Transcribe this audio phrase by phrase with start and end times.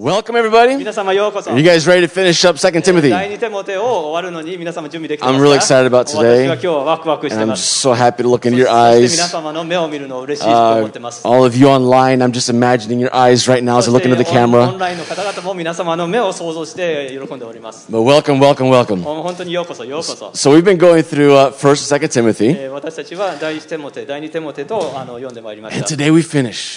[0.00, 0.74] Welcome everybody.
[0.74, 0.78] Are
[1.58, 3.12] you guys ready to finish up 2 Timothy?
[3.12, 3.32] I'm
[5.40, 6.46] really excited about today.
[6.46, 9.18] And I'm so happy to look into your eyes.
[9.18, 9.24] Uh,
[11.24, 14.14] all of you online, I'm just imagining your eyes right now as I look into
[14.14, 14.66] the camera.
[17.88, 19.02] But welcome, welcome, welcome.
[20.34, 22.50] So we've been going through uh, 1st and 2nd Timothy.
[22.50, 22.68] Eh,
[25.72, 26.76] and today we finish.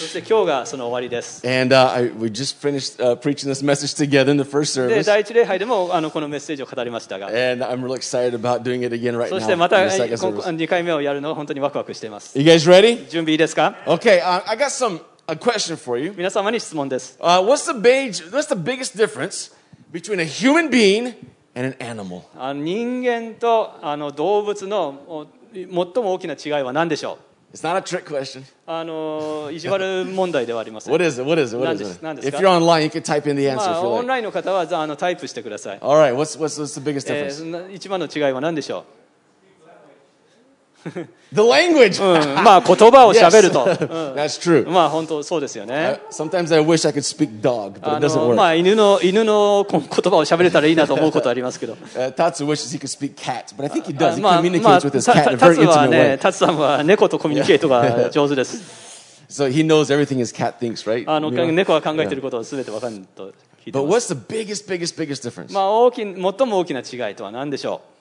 [1.44, 5.01] And uh, I, we just finished uh, preaching this message together in the first で、
[5.01, 5.05] service.
[5.05, 9.89] 第一礼拝でもあのこのメッセージを語りましたが、 And I'm really excited about doing it again right そ now してま in た
[9.89, 10.43] the second service.
[10.43, 12.37] 2回目をやるのを本当にワクワクしています。
[12.39, 13.07] You guys ready?
[13.09, 16.13] 準備いいですか Okay, uh, I got some a question for you.
[16.15, 17.17] 皆様に質問です。
[17.19, 19.53] Uh, what's the big, What's the biggest difference
[19.91, 21.15] between a human being
[21.55, 22.21] and an animal?
[22.37, 27.17] あの人間とあの動物のお最も大きな違いは何でしょう
[27.52, 28.44] It's not a trick question.
[28.66, 30.92] あの意地悪問題ではありません。
[30.92, 31.28] What is it?
[31.28, 31.60] What is it?
[31.62, 32.00] What is it?
[32.26, 35.78] If you're online, you can type in the answer まあ、オン.ラインの方はざあのタイプしてください。
[35.80, 36.14] All right.
[36.14, 37.72] What's what's, what's the biggest え difference?
[37.74, 38.84] 一番の違いは何でしょ
[41.32, 42.00] The language.
[42.42, 43.64] まあ言葉をしゃべると。
[44.16, 44.68] Yes.
[44.68, 46.00] まあ本当そうですよね。
[49.02, 51.76] 犬の言葉をしゃべれたらいいなと思うことありますけど。
[55.38, 58.82] タツはね、たツさんは猫とコミュニケートが上手です。
[61.06, 62.96] あの猫が考えていることはすべてわかる
[65.54, 65.60] ま。
[65.60, 67.91] あ大き最も大きな違いとは何でしょう？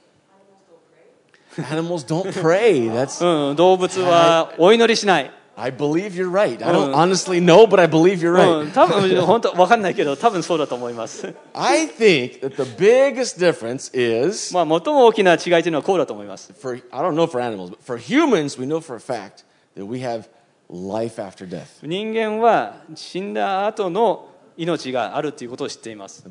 [1.70, 2.91] Animals don't pray.
[2.92, 6.62] That's う、うん、動物はお祈りしない、 I believe you're right.
[6.62, 6.94] I don't Uh.
[6.94, 8.72] honestly know, but I believe you're うん、 right.
[8.74, 17.70] 多分本当わかんないけど多分そうだと思います I think that the biggest difference is まあ最も大きな違いというのはこうだと思います for I don't know for animals,
[17.70, 19.44] but for humans, we know for a fact
[19.77, 20.28] that we have
[20.69, 21.66] life after death.
[21.82, 24.28] 人間は死んだ後の
[24.61, 26.23] 命があるということを知っています。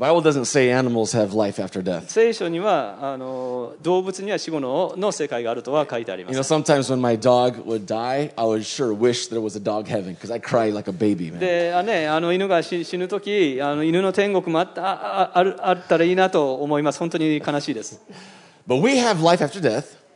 [2.06, 6.36] 聖書にはあの動物には死後の,の世界があるとは書いてあります。
[12.32, 14.72] 犬が死,ぬ時あの犬の天国もあっ,
[15.88, 17.00] た,らいいなと思います。
[17.00, 18.00] 本当に悲しいです。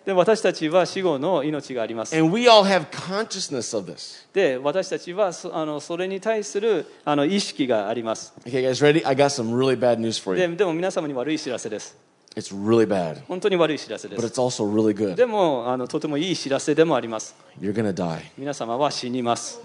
[0.04, 4.26] で私たちは死後の命があります and we all have consciousness of this.
[4.34, 9.06] で私たちはそあのそれに対するあの意識があります Okay, guys, ready?
[9.06, 10.56] I got some really bad news for で you.
[10.56, 11.96] でも皆様に悪い知らせです
[12.36, 15.14] It's really bad, 本当に悪い知らせで but す it's also really good.
[15.14, 18.18] でもあのとてもいい知らせでもあります You're gonna die.
[18.36, 19.60] 皆様は死にます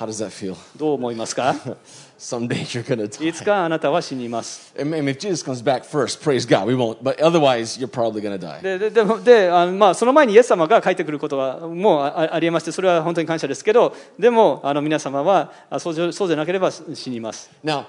[0.00, 0.56] How does that feel?
[0.76, 1.54] どう思いますか
[3.28, 4.72] いつかあなたは死にます。
[8.62, 17.50] でで,で、まあ、その前にイエス様が帰ってくることはもうありえまして、それは本当に感謝ですけど、でもあの皆様はそう,じゃそうじゃなければ死にます。
[17.64, 17.84] Now,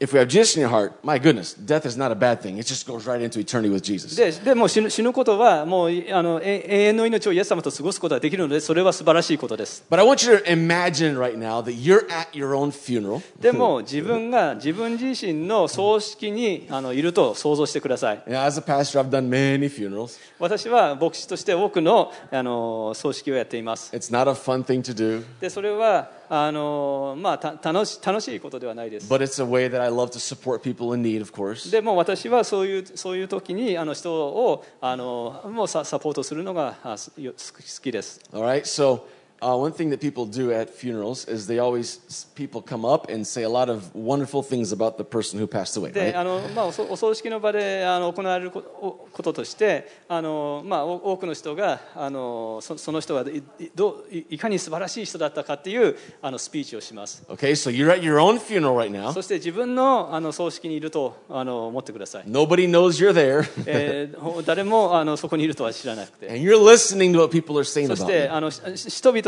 [0.00, 2.58] if we have Jesus in your heart, my goodness, death is not a bad thing.
[2.58, 4.16] It just goes right into eternity with Jesus.
[4.16, 13.22] ででもう死ぬ死ぬことはもういあのえ永遠の命をイエス様と過ごすことができるのでそれは素晴らしいことです But I want you to imagine right now that you're at your own funeral.
[13.40, 20.18] でも自分が自分自身の葬式にあのいると想像してください know, as a pastor, I've done many funerals.
[20.38, 29.90] 私は牧師として多くのあの葬式をやっています It's not a fun thing to do, でそれはあの、まあ、た楽し楽しいことではないです but it's a way that I
[29.90, 31.70] love to support people in need, of course.
[31.70, 38.18] でも私はそういうそういう時にあの人をあのもうササポートするのがあすよ好き好きです。
[38.32, 39.00] All right, so
[39.41, 43.25] uh, one thing that people do at funerals is they always people come up and
[43.25, 45.91] say a lot of wonderful things about the person who passed away.
[45.91, 46.19] で Right?
[46.19, 57.23] あのまあ、お葬お葬式の場であの行われるこおこととしてあの、まあ、お多くの人があのそその人がいいどういいかに素晴らしい人だったかっていうあのスピーチをします。
[57.29, 59.11] Okay, so you're at your own funeral right now.
[59.11, 62.23] そして自分のあの葬式にいるとあの思ってください。
[62.23, 66.27] Nobody knows you're there, えーほ誰もあのそこにいるとは知らなくて。
[66.27, 68.29] and you're listening to what people are saying そし about て you.
[68.31, 69.27] あのし人々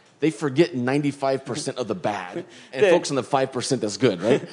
[0.21, 4.47] they forget 95% of the bad and focus on the 5% that's good, right?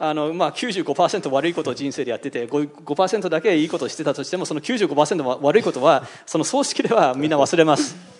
[0.00, 7.94] あ のまあ、95%悪いことを人生でやってて5%だけいいことをしてたとしてもその95%は悪いことはその葬式ではみんな忘れます。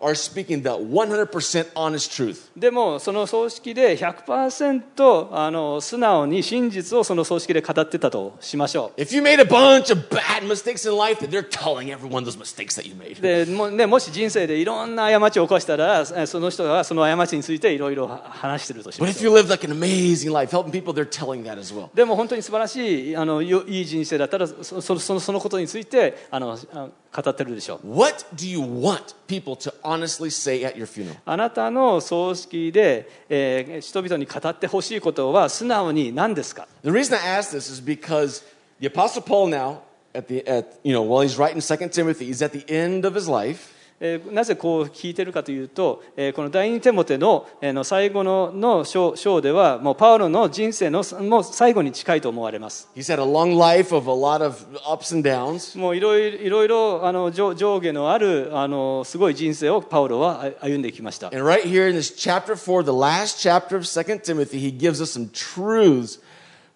[0.00, 2.50] are speaking the 100% honest truth.
[2.56, 12.38] でもその葬式で100%あの素直に真実をその葬式で語ってたとしましょ If you made a bunch of bad mistakes in life, they're telling everyone those
[12.38, 13.20] mistakes that you う made.
[13.20, 21.42] でも,、ね、もし人生でいろんな過ちを犯したらえその人がその過ちについていろいろ話してるとし But まし if ょう you live like an amazing life, helping people, they're telling
[21.44, 21.88] that as well.
[21.94, 26.88] でも本当に素晴らしいあのよいい人生だったらそそそのそのことについてあのあ
[27.22, 31.15] 語ってるでしょう What do you want people to honestly say at your funeral?
[31.25, 38.43] あなたの葬式で、えー人々に語ってほしいことは素直に何ですか The reason I ask this is because
[38.79, 39.79] the Apostle Paul now,
[40.13, 43.13] at the at you know, while he's writing Second Timothy, he's at the end of
[43.15, 43.73] his life.
[44.00, 47.46] えーなぜこう聞いてるかというと、えーこの第二テモテの,、
[47.84, 55.78] 最後のの章章ではもうパウロの人生のもう最後に近いと思われます He's had a long life of a lot of ups and downs.
[55.78, 64.70] もういろいろいろいろあの上上下のあるあのすごい人生をパウロはあ歩んできました And right here in this chapter 4, the last chapter of Second Timothy, he
[64.70, 66.20] gives us some truths.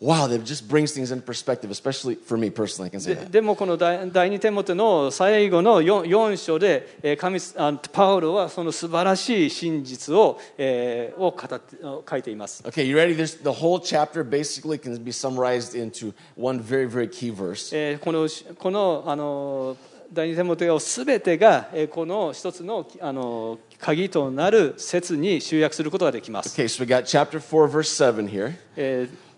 [0.02, 3.20] Wow, that just brings things into perspective, especially for me personally, I can say で
[3.20, 3.30] that.
[3.30, 11.76] でもこの第第二テモテの最後の 4, 4章で、えー神あのパウロはその素晴らしい真実を,、えーを語って
[12.08, 12.62] 書いています。
[12.62, 13.14] Okay, you ready?
[13.14, 17.70] There's, the whole chapter basically can be summarized into one very, very key verse.
[17.76, 18.26] えーこの
[18.58, 19.76] このあの
[20.10, 26.58] 第二テモテをすべてが、えーこの一つのあの鍵となる説に集約することができます。
[26.58, 28.54] Okay, so we got chapter 4, verse 7 here.
[28.78, 29.29] えー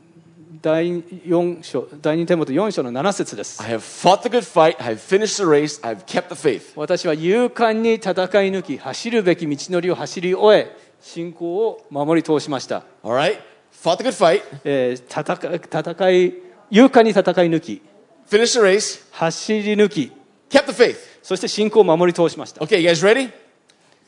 [0.60, 3.62] 第四章第二テモテ4章の7節です。
[3.62, 6.72] I have fought the good fight, I have finished the race, I have kept the faith.
[6.76, 8.16] 私は勇敢に戦い
[8.52, 13.38] 抜き走るべき道のりを走り終え信仰を守り通しました、All right?
[13.72, 16.34] Fought the good fight, えー戦い戦い
[16.70, 17.82] 勇敢に戦い抜き
[18.28, 20.12] finished the race, 走り抜き
[20.50, 20.96] kept the faith.
[21.22, 23.30] そして信仰を守り通しました Okay, you guys ready?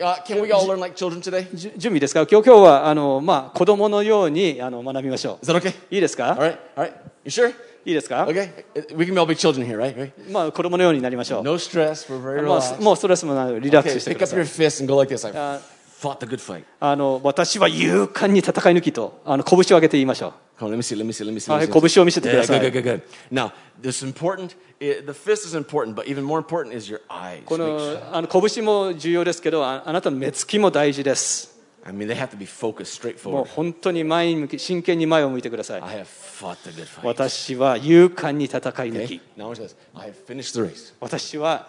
[0.00, 1.46] Uh, can we all learn like children today?
[1.55, 5.70] 準備ですか今日今日はあの、まあ、子供のようにあの学びましょ Is that okay?
[5.70, 6.93] ういいです All か right, all right.
[7.25, 7.50] You sure?
[7.87, 8.49] いいですか、Okay.
[8.96, 9.94] We can all be children here, right?
[9.94, 10.32] right?
[10.32, 12.82] まあ、子供のようになりましょう No stress, we're very もう relaxed.
[12.82, 15.25] もうストレスもなくリラック Okay, スして pick くだ up さい your fists and go like this.
[15.29, 15.61] I Uh,
[16.00, 16.64] fought the good fight.
[16.81, 21.51] あの私は勇敢に戦い抜きとあの拳を上げて言いましょう Come on, let me see, let me see, let me see.
[21.53, 23.03] はい.拳を見せてくだ Yeah, さい good, good, good, good.
[23.33, 23.53] Now,
[23.83, 27.43] this important, it, the fist is important, but even more important is your eyes.
[27.45, 31.53] こ Make の sure- あの拳も重要ですけどああなたの目つきも大事です
[31.87, 33.55] I mean, they have to be focused, もう straightforward.
[33.55, 37.05] 本当に前に向き真剣に前を向いてください I have fought the good fight.
[37.06, 39.06] 私は勇敢に戦い抜 Okay?
[39.09, 39.75] き Now watch this.
[39.95, 40.95] I have finished the race.
[41.01, 41.69] 私は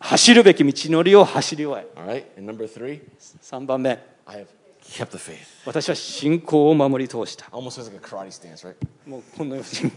[0.00, 2.24] 走るべき道のりを走り終え All right?
[2.38, 3.02] And number three,
[3.42, 4.46] 3番目 I have
[4.91, 5.37] kept the faith.
[5.65, 8.75] 私は信仰を守り通した Almost feels like a karate stance, right?
[9.05, 9.91] もうこのように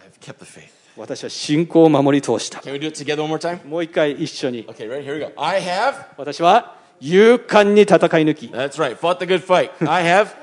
[0.00, 0.68] I have kept the faith.
[0.96, 3.64] 私は信仰を守り通した Can we do it together one more time?
[3.66, 5.04] もう一回一緒に Okay, ready?
[5.04, 5.32] Here we go.
[5.36, 9.70] I have, 私は勇敢に戦い抜き that's right, fought the good fight.
[9.88, 10.34] I have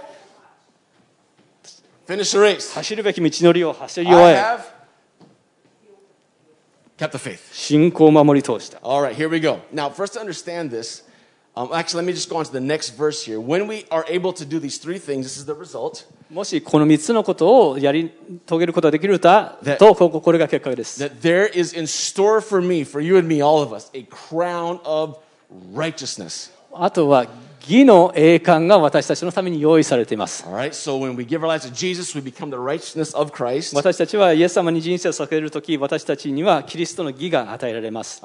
[2.07, 2.73] finished the race.
[2.73, 4.59] 走るべき道のりを走り I 終え have
[6.97, 7.39] kept the faith.
[7.51, 9.59] 信仰を守り通した All right, here we go.
[9.73, 11.03] Now, first to understand this,
[11.57, 13.39] um, actually, let me just go on to the next verse here.
[13.39, 18.11] When we are able to do these three things, this is the result もしこの3つのことをやり
[18.45, 23.73] 遂げることができるだ That- とこここれが結果です that there is in store for me, for you and me, all of
[23.73, 25.17] us, a crown of
[25.73, 26.51] righteousness.
[26.73, 27.27] あとは
[27.70, 30.44] 義の栄冠が私たちのために用意されています。
[33.76, 38.20] 私たちはイエス様に人生を捧げる時、私たちにはキリストの義が与えられます。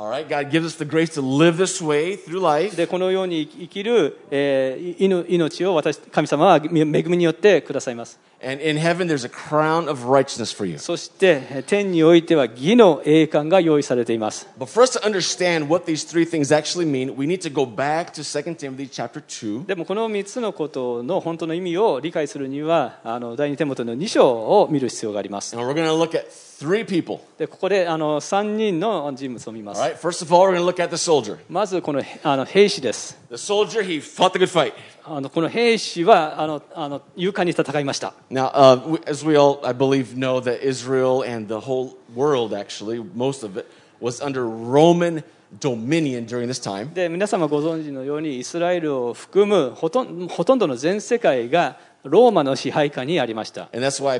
[2.75, 8.19] で、このように生きる、え、命を私神様は恵みによってくださいます。
[8.42, 10.78] And in heaven, there's a crown of righteousness for you.
[10.78, 17.52] そしてえー天においては義の栄冠が用意されています But for us to understand what these three things actually mean, we need to
[17.52, 19.66] go back to 2 Timothy chapter 2.
[19.66, 26.24] でもこの3つのことの本当の意味を理解するにはあの第二手元の2章を見る必要があります And we're going to look at
[26.59, 27.19] three people.
[27.37, 31.37] でここであの3人の人物を見ま All す right, first of all, we're going to look at the soldier.
[31.49, 34.73] まずこのあの兵士です The soldier, he fought the good fight.
[35.03, 41.95] あのこの兵士はあのあの勇敢に戦いました Now, uh, we- as we all, I believe, know that Israel and the whole
[42.15, 43.65] world, actually, most of it,
[44.01, 45.23] was under Roman
[45.59, 46.93] dominion during this time.
[46.93, 53.67] で皆様ご存知のようにイスラエルを含むほとんほとんどの全世界がローマの支配下にありました。
[53.71, 54.13] ですの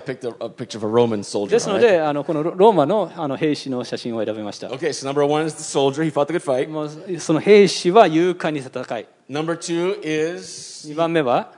[1.78, 4.70] で、あのこのローマの,あの兵士の写真を選びました。
[4.70, 4.80] その
[7.40, 9.06] 兵士は勇敢に戦い。
[9.30, 9.46] 二
[10.96, 11.52] 番目は？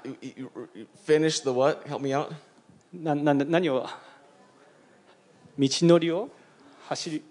[5.58, 6.30] 道のりを？
[6.90, 7.24] 走り,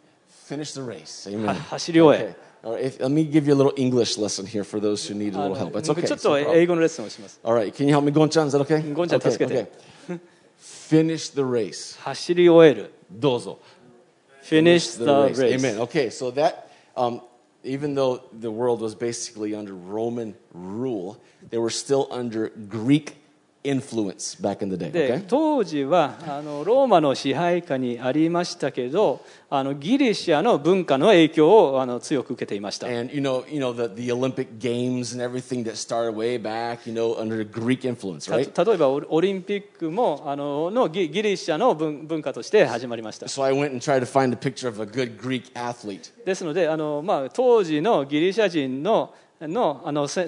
[1.71, 2.35] 走り終え。
[2.66, 5.34] All right, if, let me give you a little English lesson here for those who need
[5.36, 5.76] a あ little の help.
[5.80, 6.08] It's 僕 okay.
[6.08, 6.56] ちょっ It's と no problem.
[6.58, 8.48] 英語のレッスンをします All right, can you help me, Gonchan?
[8.48, 8.94] Is that okay?
[8.94, 9.72] ゴンちゃん Okay, 助けて。
[10.08, 10.20] okay.
[10.60, 11.98] Finish the race.
[12.00, 13.58] 走り終える Dozo.
[14.44, 15.06] Finish the
[15.36, 15.80] race Amen.
[15.82, 17.22] Okay, so that, um,
[17.64, 21.18] even though the world was basically under Roman rule,
[21.50, 23.18] they were still under Greek
[23.67, 24.91] influence back in the day.
[24.91, 25.25] で?
[25.29, 36.89] 当時はあのローマの支配下にありましたけどあのギリシャの文化の影響をあの強く受けていました And you know, you know the, the Olympic Games and everything that started way back,
[36.89, 38.65] you know, under Greek influence, た right?
[38.65, 46.13] 例えばオリンピックもあののギギリシャの文文化として始まりました So I went and tried to find a picture of a good Greek athlete.
[46.25, 50.27] ですのであの、まあ、当時のギリシャ人ののあの選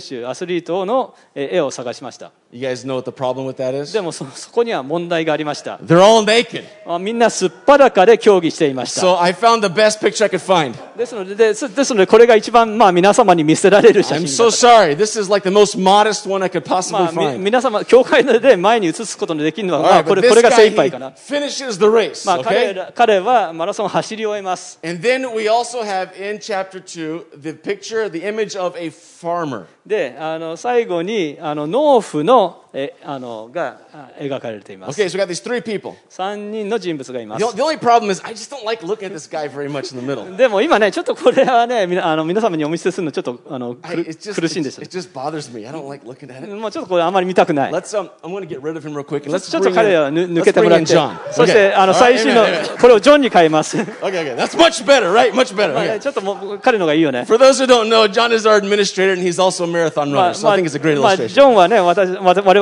[0.00, 3.92] 手アスリートのえ絵を探しました You guys know what the problem with that is?
[3.92, 6.64] でもそそこには問題がありました They're all naked.
[6.84, 10.74] あみんなすっぱだかで競技していました So I found the best picture I could find.
[10.98, 14.96] ですのでですですのでこれが一番、まあ、皆様に見せられる写 I'm 真 so だ sorry.
[14.96, 17.38] This is like the most modest one I could ま possibly あ、み find.
[17.38, 22.26] 皆様教会で前に映すことのできるのは、まあ、これこれが精一杯かな、finishes the race.
[22.26, 22.74] まあ、彼 Okay.
[22.76, 28.90] ら彼はマラソンを走り終えます And then we also have in chapter two the picture, the image of a
[28.90, 29.66] farmer.
[29.90, 35.94] であの最後にあの農夫のえあのがあ描かれています Okay, so we got these three people.
[36.10, 39.48] 3人の人物がいま The, す the only problem is I just don't like looking at this guy
[39.48, 40.36] very much in the middle.
[40.36, 45.66] でも今ねちょっとこれはねみなあの皆様にお見せするのちょっとあの I, く it's just, 苦しいんでた it just bothers me.
[45.66, 46.54] I don't like looking at it.
[46.54, 49.56] もうちょっとこれあまり見たくない Let's um, I'm going to get rid of him real quick and ち let's
[49.56, 50.86] ょっと彼ぬ抜 let's けてもらって.
[51.32, 52.44] そしてあの最新の.
[52.80, 55.32] これをジョンに変えます Okay, okay, that's much better, right?
[55.32, 55.72] Much better.
[55.74, 55.94] まあ Okay.
[55.94, 60.10] ねちょっともう彼のがいいよね For those who don't know, John is our administrator and he's also a marathon
[60.12, 60.30] ま runner.
[60.30, 61.42] あ So I think it's a great まあジ illustration.
[61.46, 62.59] ョンはね私我々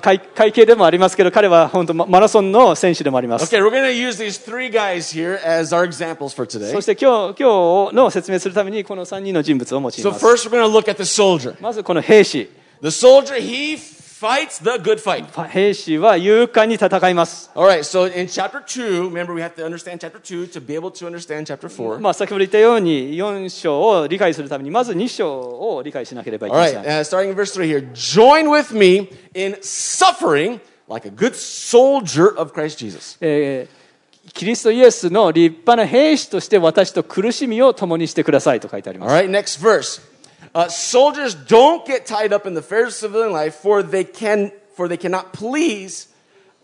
[0.00, 0.20] 会,
[0.52, 1.70] 計でもありますけど、彼は
[2.08, 3.46] マラソンの選手でもあります。
[6.72, 10.08] そして今日,の説明するために、この3人の人物をお持ちす。
[10.08, 10.50] So、first,
[11.60, 12.50] まずこの兵士。
[14.18, 15.26] Fights the good fight.
[15.48, 20.60] 兵士は勇敢に戦います All right, so in chapter 2, remember we have to understand chapter 2 to
[20.60, 22.00] be able to understand chapter 4.
[22.00, 27.92] まあ先ほど言ったように4章を理解するためにまず2章を理解しなければいけません uh, starting in verse 3 here.
[27.92, 33.18] Join with me in suffering like a good soldier of Christ Jesus.
[33.20, 33.86] えー
[34.32, 39.14] キリストイエスの立派な兵士として私と苦しみを共にしてくださいと書いてあります。
[39.14, 40.02] right, next verse.
[40.56, 44.50] Uh, soldiers don't get tied up in the affairs of civilian life, for they can,
[44.74, 46.08] for they cannot please,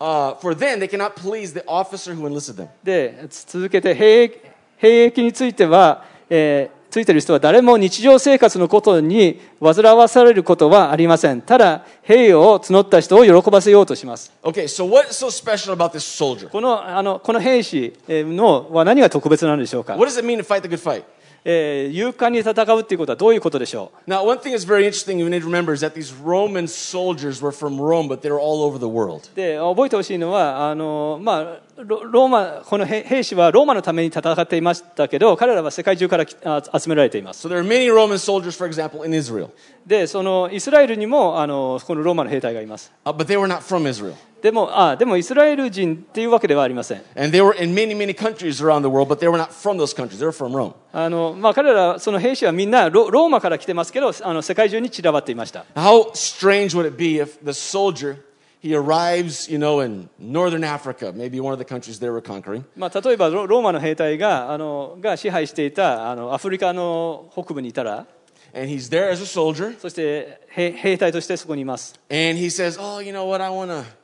[0.01, 2.69] uh, for then they cannot please the officer who enlisted them.
[2.83, 4.37] で、つ続けて兵役
[4.77, 11.41] 兵役については、えーついている人は誰も日常生活のことに煩わされることはありません。
[11.41, 14.31] ただ、兵を募った人を喜ばせようとします。
[14.43, 16.49] Okay, so what is so special about this soldier?
[16.49, 21.03] このあのこの兵士えーのは何が特別なのでしょうか、What does it mean to fight the good fight?
[21.45, 26.67] えー勇敢に戦うっていうことはどういうことでしょう Now, one thing that's very interesting you need to remember is that these Roman
[26.67, 29.29] soldiers were from Rome, but they were all over the world.
[29.35, 39.49] で覚えてほしいのはあの、まあ、ロローマこの兵兵士はローマのために戦っていましたけど彼らは世界中から集められています So there are many Roman soldiers, for example, in Israel,
[39.85, 44.15] でそのイスラエルにもあのこのローマの兵隊がいます uh, but they were not from Israel.
[44.43, 49.53] でもあでもイスラエル人っていうわけではありません And they were in many, many countries around the world, but they were not
[49.53, 50.19] from those countries.
[50.19, 50.73] They were from Rome.
[50.91, 58.17] あの、まあ、彼らその兵士はみんなロローマから来てますけどあの世界中に散らばっていました How strange would it be if the soldier
[58.61, 62.65] he arrives, you know, in northern Africa, maybe one of the countries they were conquering,
[62.75, 68.05] まあ、例えばロローマの兵隊があのが支配していたあのアフリカの北部にいたら
[68.53, 73.41] and he's there as a soldier, そして兵兵隊としてそこにいます and he says, "Oh, you know what?
[73.41, 74.02] I want to.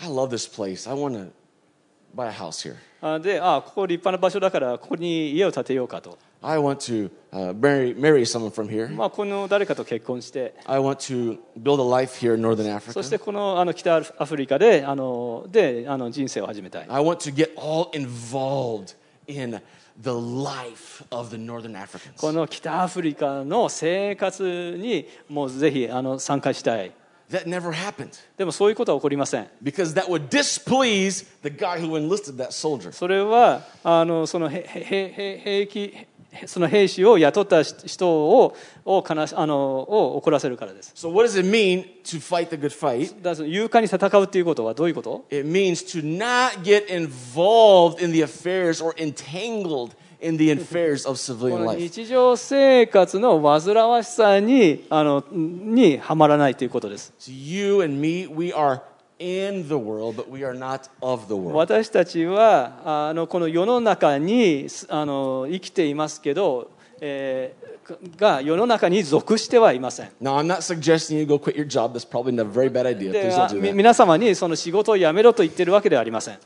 [0.00, 0.86] I love this place.
[0.86, 1.30] I want to
[2.14, 2.76] buy a house here.
[3.02, 8.92] あであここ立派な場所だからここに家を建てようかと、I want to uh, marry marry someone from here.
[8.94, 13.02] まあ、この誰かと結婚して I want to build a life here in northern そ Africa.
[13.02, 19.60] してこのあの北アフリカであのであの人生を始めたい I want to get all involved in
[20.00, 26.92] the life of the northern Africans." この北アフリカの生活にもうぜひあの参加したい
[27.31, 32.91] That never happened でもそういうことは起こりません because that would displease the guy who enlisted that soldier.
[32.91, 35.93] それはあのそのへへへ兵役
[36.45, 38.55] その兵士を雇った人を
[38.85, 43.21] を悲しあのを怒らせるからです So, what does it mean to fight the good fight?
[43.21, 49.91] だから勇敢に戦うっていうことはどういうこと It means to not get involved in the affairs or entangled
[51.76, 57.12] 日常生活の煩わしさに,あのにはまらないということです。
[61.54, 66.70] 私たちはあのこの世の中にあの生きていますけど、
[67.00, 70.10] えー、が世の中に属してはいません。
[73.72, 76.38] 皆様にその仕事を辞めろと言ってるわけではありません。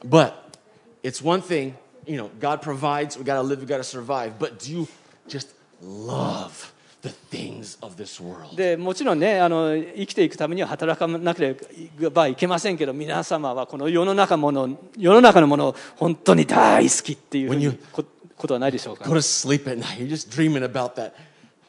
[2.10, 4.32] You know, God provides, we gotta live, we gotta survive.
[4.38, 4.88] But do you
[5.28, 8.56] just love the things of this world?
[8.56, 11.56] でもちろんねあの生きていくためには働かなけ
[12.00, 21.12] ればいけませんけど皆様はこの世の中もの世の中のものを本当に大好きっていうことはないでしょうか Go to sleep at night, you're just dreaming about that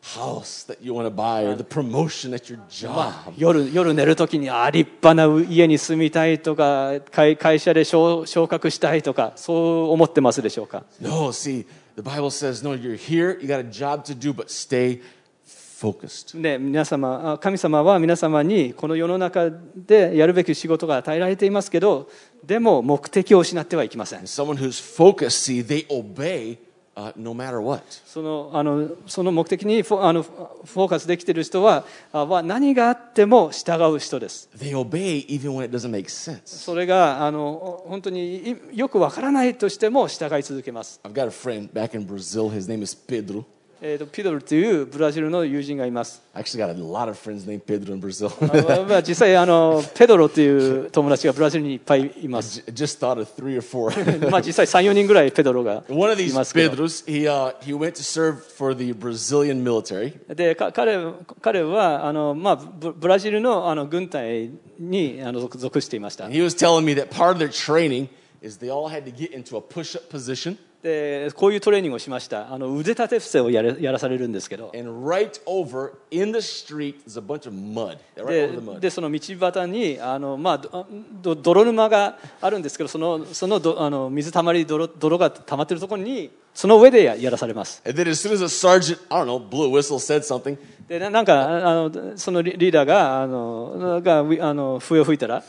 [0.03, 3.13] house that you wanna buy or the promotion at your job.
[3.37, 11.65] 夜夜寝るときにあ立派な家に住みたいとか会会社で昇昇格したいとかそう思ってますでしょうか No, see,
[11.95, 15.01] the Bible says, no, you're here, you got a job to do, but stay
[15.45, 16.39] focused.
[16.41, 22.09] で皆様あ神様は皆様にこの世の中でやるべき仕事が与えられていますけど
[22.43, 26.57] でも目的を失ってはいけません someone who's focused, see, they obey
[27.01, 27.83] uh, no matter what.
[28.05, 36.41] そのあのその目的にフォあのフォーカスできている人はあは何があっても従う人です They obey even when it doesn't make sense.
[36.45, 43.45] それがあの本当にいよくわからないとしても従い続けます、I've got a friend back in Brazil, his name is Pedro.
[43.80, 48.30] えーとピドルというブラジルの友人がいます I actually got a lot of friends named Pedro in Brazil.
[48.80, 50.48] あまあ実際あのペドロとい
[50.86, 54.30] う友達がブラジルにいっぱいいます J- Just thought of three or four.
[54.30, 58.92] まあ実際34人ぐらいペドロが One of い these ますけど Pedros, he, uh, he went to serve for the
[58.94, 60.14] Brazilian military.
[60.34, 60.96] でか彼
[61.42, 68.08] 彼はあの、まあ、ブブラジルのあの軍隊にあの属属していました And he was telling me that part of their training
[68.40, 70.56] is they all had to get into a push up position.
[70.81, 77.99] でこういうトレーニングをしましたあの腕立て伏せをやれやらされるんですけど And right over in the street is a bunch of mud.
[78.15, 78.79] Right で over the mud.
[78.79, 80.87] でその道端にあの、まあ、ど
[81.21, 90.57] ど泥沼があるんですけどそのそのどあの水たまり泥泥が溜まってるところにその上でややらされます And then as soon as a sergeant, I don't know, blew a whistle, said something,
[90.87, 95.43] でななんかあのそのリリーダーがあのがあの笛を吹いたら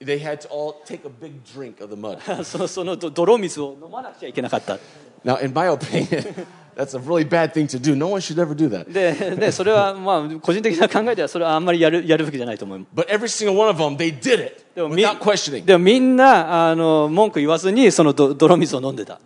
[0.00, 2.18] they had to all take a big drink of the mud.
[2.44, 4.78] そのそのど泥水を飲まなくちゃいけなかった
[5.24, 7.96] Now, in my opinion, that's a really bad thing to do.
[7.96, 8.92] No one should ever do that.
[8.92, 15.64] ででそれは、まあ、個人的な考えではそれはあんまりやるやるべきじゃないと思います But every single one of them, they did it でもみ without questioning.
[15.64, 19.20] でもみんなあの文句言わずにそのど泥水を飲んでた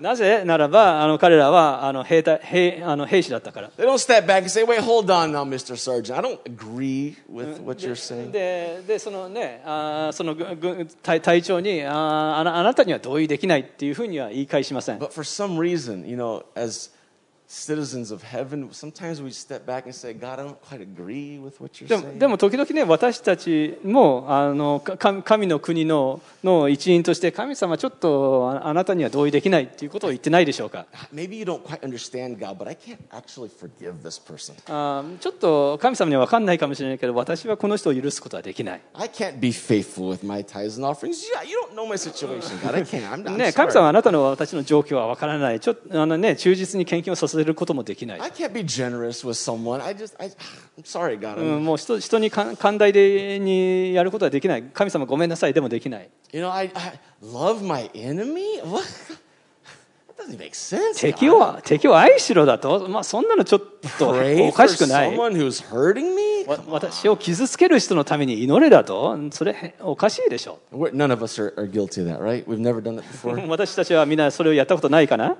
[0.00, 0.42] なぜ？
[0.44, 3.70] ならば、あの彼らはあの兵,隊兵,あの兵士だったから。
[8.32, 10.34] で、でそのね、あその
[11.04, 14.98] 隊,隊長にあ,あ,あなたには同意できないっていうふうには言い返しません。
[17.48, 21.80] Citizens of heaven, sometimes we step back and say, God, I don't quite agree with what
[21.80, 22.18] you're でも saying.
[22.18, 34.54] でも時々ね私たちもあのか神神の国のの一員として神様ちょっとああなたには同意できないっていうことを言ってないでしょうか Maybe you don't quite understand God, but I can't actually forgive this person.
[34.68, 41.24] あーちょっと神様には分かんないかもしれないけど私はこの人を許すことはできない I can't be faithful with my tithes and offerings.
[41.32, 42.74] Yeah, you don't know my situation, God.
[42.74, 43.08] I can't.
[43.08, 43.82] I'm, I'm ね、神様 sorry.
[43.82, 47.28] はあなたの私の状況は分からないちょっとあの、ね、忠実に献金をさ
[47.74, 48.20] もできない。
[51.38, 51.42] う
[51.76, 54.62] 人,に寛大にやることはできない。
[54.62, 56.08] 神様、ごめんなさい、でもできない。
[61.00, 63.62] 敵を,敵を愛しろだと、まあ、そんなのちょっ
[63.98, 64.10] と
[64.48, 65.16] おかしくない。
[66.68, 70.58] 私を傷つける人のために祈れだと、それおかしいでしょ？
[73.48, 75.36] 私たちはみんなそれをやったことないかな？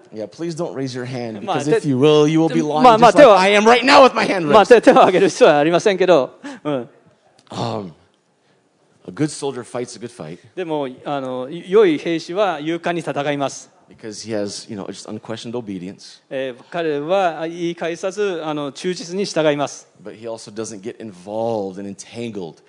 [4.82, 6.38] 手を挙げる必要はありませんけど。
[6.64, 6.88] うん
[7.50, 7.92] um,
[9.08, 10.38] a good soldier fights a good fight.
[10.56, 13.75] でもあの、良い兵士は勇敢に戦います。
[13.88, 16.20] Because he has, you know, just unquestioned obedience.
[16.30, 22.62] えー彼は言い返さずあの忠実に従います But he also doesn't get involved and entangled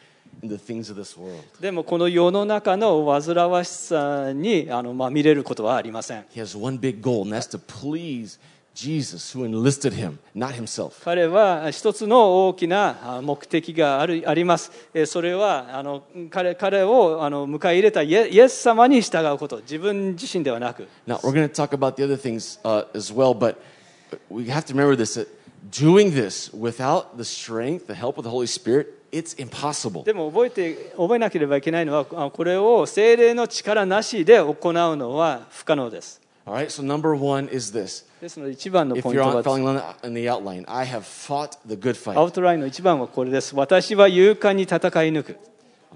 [0.44, 1.42] in the things of this world.
[1.60, 8.40] でもこの世の中の煩わしさにあの、まあ、見れることはありません He has one big goal, and that's to please
[8.78, 11.04] Jesus, who enlisted him, not himself.
[11.04, 23.56] 彼は一つの大きなあ目的があるありますえーそれはあの彼彼をあの迎え入れたイエイエス様に従うこと自分自身ではなく Now, we're going to talk about the other things uh, as well, but
[24.30, 25.28] we have to remember this that
[25.72, 30.04] doing this without the strength, the help of the Holy Spirit, it's impossible.
[30.04, 38.06] でも覚えて覚えなければいけないのはあこれを精霊の力なしで行うのは不可能です All right, so number one is this.
[38.22, 39.52] ですので一番のポイントはアウ.ト
[42.42, 44.80] ラインの一番はこれです私は勇敢に戦い
[45.12, 45.38] 抜く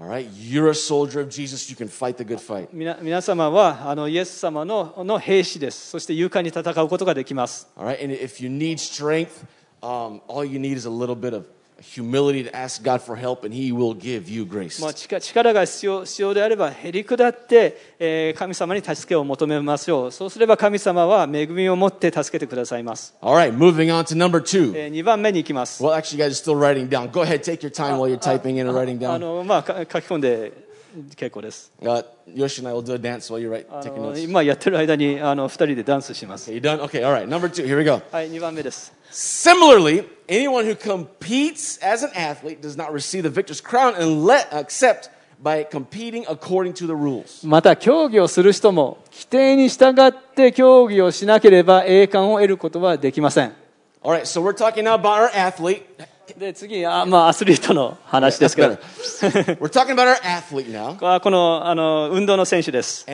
[0.00, 1.68] All right, you're a soldier of Jesus.
[1.68, 2.68] You can fight the good fight.
[2.72, 9.44] 皆皆様はあのイエス様のの兵士ですそして勇敢に戦うことができます All right, and if you need strength,
[9.82, 11.44] um, all you need is a little bit of
[11.82, 14.80] humility to ask God for help, and He will give you grace.
[14.80, 24.72] まあ、力力が必要必要であればへり下って、えー神様に助けを求めましょうそうすれば神様は恵みを持って助けてくださいます、All right, moving on to number two.
[24.76, 27.10] え2番目に行きます Well, actually, you guys are still writing down.
[27.10, 29.18] Go ahead, take your time while you're typing in and writing あ down.
[29.18, 30.71] の、まあ、か書き込んで
[31.16, 31.72] 結構です。
[31.80, 34.22] Uh, Yoshi and I will do a dance while you write, あ taking の notes.
[34.24, 36.50] 今やってる間にあの2人でダンスします。
[36.50, 36.80] Okay, you done?
[36.82, 37.26] Okay, all right.
[37.26, 38.02] Number two, here we go.
[38.10, 38.92] はい、2番目です。
[39.10, 45.10] Similarly, anyone who competes as an athlete does not receive the victor's crown unless, except
[45.42, 47.46] by competing according to the rules.
[47.46, 53.52] また競技をする人も規定に従って競技をしなければ栄冠を得ることはできません。
[54.04, 55.82] All right, so we're talking now about our athlete.
[56.38, 58.78] で次あ、まあ、アスリートの話ですけど、こ
[61.30, 63.04] の,あの運動の選手です。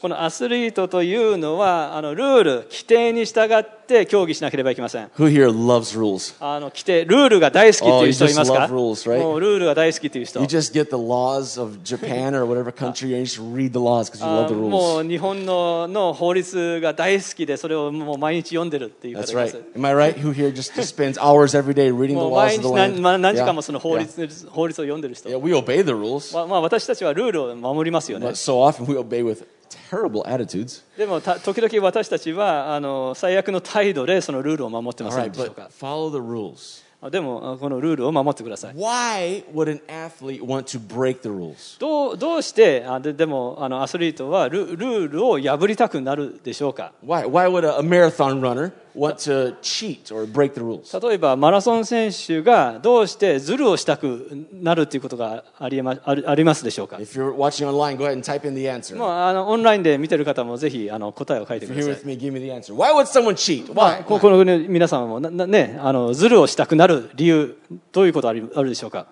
[0.00, 3.75] このアスリートというのは、あのルール、規定に従って、
[4.06, 5.06] 競技しなければいけません。
[5.16, 6.34] Who here loves rules?
[6.40, 9.18] あの規定、ルールが大好きっていう人 Oh, いますか love rules, right?
[9.22, 10.46] もうルールが大好きっていう人 You。
[10.46, 14.18] just get the laws of Japan or whatever country and you just read the laws because
[14.18, 15.06] you あ love the も rules.
[15.06, 19.48] う日本のの法律が大好きでそれをもう毎日読んでるっていう方 That's right.
[19.50, 19.56] す。
[19.76, 20.14] Am I right?
[20.20, 22.74] Who here just, spends hours every day reading the もう laws 毎 of the 日
[22.74, 22.76] land?
[22.94, 23.52] 何ま何時間 Yeah.
[23.54, 23.98] もその法 Yeah.
[24.00, 25.28] 律,、法律を読んでる人。
[25.28, 28.30] Yeah, we obey the rules, ままあ私たちはルールを守りますよね but。
[28.32, 29.44] so often we obey with
[29.90, 30.82] terrible attitudes.
[30.96, 35.70] でもた時々私たちはあの最悪の態度でそのルールを守ってません right, でしょうか。
[35.78, 36.84] follow the rules.
[37.02, 38.74] あでもあこのルールを守ってください。
[38.74, 41.78] Why would an athlete want to break the rules?
[41.78, 47.26] どうどうしてあででもあのアスリートはルルールを破りたくなるでしょうか Why?
[47.26, 51.06] Why would a marathon runner want to cheat or break the rules?
[51.08, 58.96] 例えばマラソン選手がどうしてズルをしたくなるということがありえまありますでしょうか If you're watching online, go ahead and type in the answer.
[58.96, 62.06] もうあのオンラインで見てる方もぜひあの答えを書いて If く you're だ here さい with。
[62.06, 62.74] me, give me the answer.
[62.74, 63.72] Why would someone cheat?
[63.74, 64.04] まあ Why?
[64.04, 67.58] ここのね皆様もななねあのズルをしたくなる理由
[67.92, 69.06] どういうことあるあるでしょうか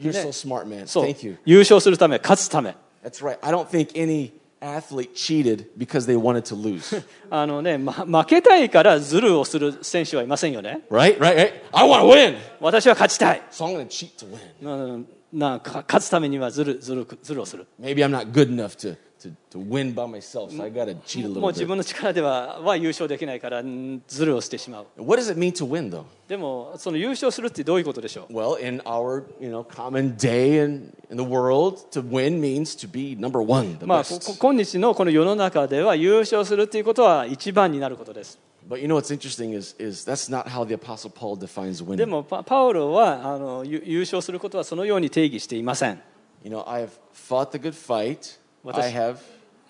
[0.00, 0.86] You're so smart, man.
[0.86, 1.36] そう Thank you.
[1.44, 3.38] 優勝するため勝つため That's right.
[3.42, 7.03] I don't think any athlete cheated because they wanted to lose.
[7.29, 11.17] あのね、ま、負けたいからズルをする選手はいませんよね right?
[11.19, 11.35] Right?
[11.35, 11.51] Right?
[11.71, 12.37] I want to win.
[12.59, 14.27] 私は勝ちたい So I'm going to cheat to
[14.61, 15.05] win.
[15.31, 20.86] ななか勝つためにはズルズルズルをする Maybe I'm not good enough to, to, to win by myself, so I got
[20.86, 21.66] to cheat a もう little 自 bit.
[21.68, 26.04] 分の力ではは優勝できないからんズルをしてしまう What does it mean to win, though?
[26.28, 32.74] でもその優勝するってどういうことでしょう Well, in our you know common day and in the world, to win means
[32.76, 34.26] to be number one, the まあ、こ best.
[34.32, 41.84] こ今日のこの世の中では優勝するっていうことは一番になることです But you know what's interesting is, is that's not how the Apostle Paul defines
[41.96, 42.06] で winning.
[42.06, 46.00] もパパウロはあのゆ優勝することはそのように定義していません
[46.44, 48.38] You know, I have fought the good fight.
[48.64, 49.16] Have,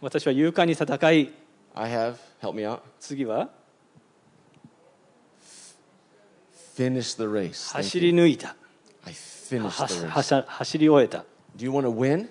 [0.01, 1.33] 私は勇敢に戦い
[1.75, 3.49] I have, help me out, 次は
[6.77, 7.73] finished the race.
[7.73, 8.57] 走.り抜いた
[9.05, 10.23] I finished は the は race.
[10.23, 11.25] しゃ走り終えた
[11.57, 12.29] Do you want to win?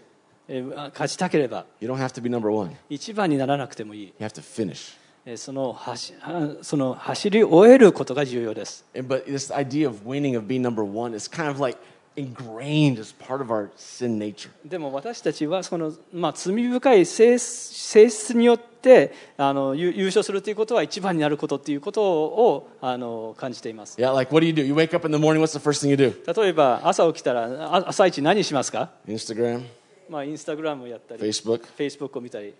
[0.47, 2.75] えーあ勝ちたければ You don't have to be number one.
[2.89, 4.97] 一番にならなくてもいい You have to finish.
[5.25, 11.77] えーその走あその走り終えることが重要です And, but this idea of winning, of being number one, is kind of like
[12.15, 14.49] ingrained as part of our sin nature.
[14.65, 24.63] でも私たちはその、まあ、罪深い性性質によってあの優優勝するということは一番になることっていうことをあの感じています Yeah, like what do you do?
[24.65, 26.41] You wake up in the morning, what's the first thing you do?
[26.41, 29.63] 例えば朝起きたらあ朝一何しますか、Instagram,
[30.09, 31.59] まあ、インスタグラムをやったり Facebook.
[31.59, 32.53] フェイスブックを見たり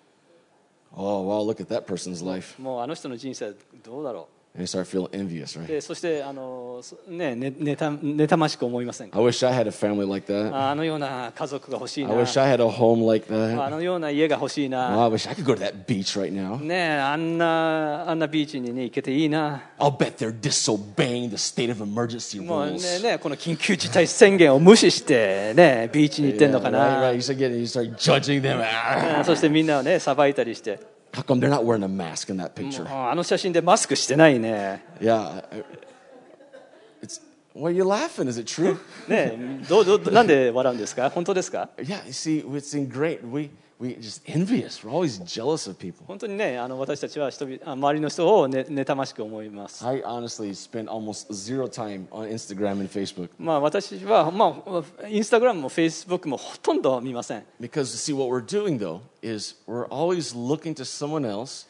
[0.92, 2.60] Oh, wow, look at that person's life.
[2.60, 5.67] もうあの人の人生どうだろ And you start feeling envious, う right?
[5.67, 10.55] でそしてあの、そね、ね妬妬ましく思いませんか I wish I had a family like that.
[10.55, 13.69] あのような家族が欲しい I な wish I had a home like あ that.
[13.71, 16.57] のような家が欲しい Oh, な I wish I could go to that beach right now.
[16.63, 23.03] ねえあんなあんなビーチに、ね、行けていいな I'll bet they're disobeying the state of emergency もうね rules.
[23.03, 27.15] ねこの緊急事態宣言を無視してねビーチに行ってん Yeah, のか right, な right.
[27.15, 28.61] You start getting, you start judging them.
[28.63, 29.25] Ah.
[29.25, 30.79] そしてみんなをねさばいたりして
[31.13, 32.83] How come they're not wearing a mask in that も picture?
[32.85, 35.45] うあの写真でマスクしてないね Yeah.
[35.53, 35.65] I-
[37.03, 37.21] It's,
[37.55, 38.29] why are you laughing?
[38.29, 38.77] Is it true?
[39.09, 43.31] ねどうどうなんで笑うんですか本当ですか yeah, you see, it's ingrained.
[43.31, 44.85] We, we just envious.
[44.85, 46.07] We're always jealous of people.
[46.07, 54.63] 本当にねあの私たちは人々あ周りの人を、ね、妬ましく思います I honestly spend almost zero time on Instagram and Facebook まあ私は、ま
[55.03, 61.67] あ、インスタグラムもフェイスブックもほとんど見ません because see what we're doing though is we're always looking to someone else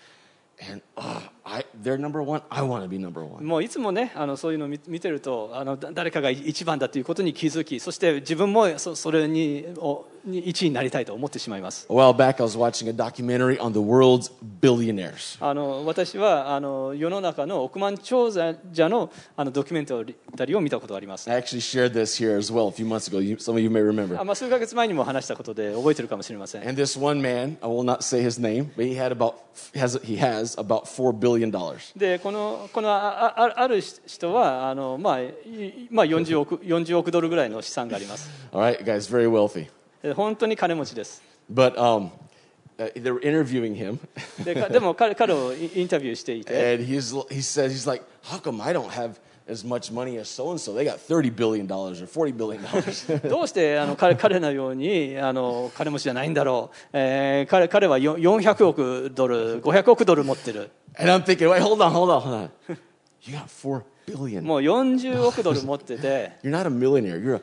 [0.71, 2.42] and ah, I they're number one.
[2.50, 3.44] I want to be number one.
[3.44, 14.32] もういつもねあのそういうのを見見てるとあのだ誰かが一番だということに気づきそして自分もそそれにをに一位になりたいと思ってしまいます A while back, I was watching a documentary on the world's
[14.62, 15.38] billionaires.
[15.44, 18.56] あの私はあの世の中の億万長者
[18.90, 23.20] のあのドキュメンタリーを見たことがあります I actually shared this here as well a few months ago.
[23.20, 24.20] You, some of you may remember.
[24.20, 29.36] あ、まあ、数ヶ月前にも話したことで覚えてるかもしれません And this one man, I will not say his name, but he had about
[29.76, 31.98] has he has about four billion dollars.
[31.98, 35.34] でこのこのああある人はあの、まあい
[35.90, 39.68] まあ、40, 億40億ドルぐらいの資産があります All right, guys, very wealthy.
[40.02, 41.22] で本当に金持ちです
[41.52, 42.12] But um,
[42.78, 44.00] uh, they were interviewing him,
[44.38, 44.48] and
[46.84, 50.52] he's he said he's like, how come I don't have as much money as so
[50.52, 50.74] and so?
[50.74, 53.06] They got thirty billion dollars or forty billion dollars.
[53.28, 62.51] どうしてあの彼彼のようにあの金持ちじゃないんだろう、えー彼彼はよ400億ドル500億ドル持ってる and I'm thinking, wait, hold on, hold on, hold on.
[63.23, 64.45] You got four billion.
[64.45, 67.19] もう40億ドル持ってて You're not a millionaire.
[67.19, 67.43] You're a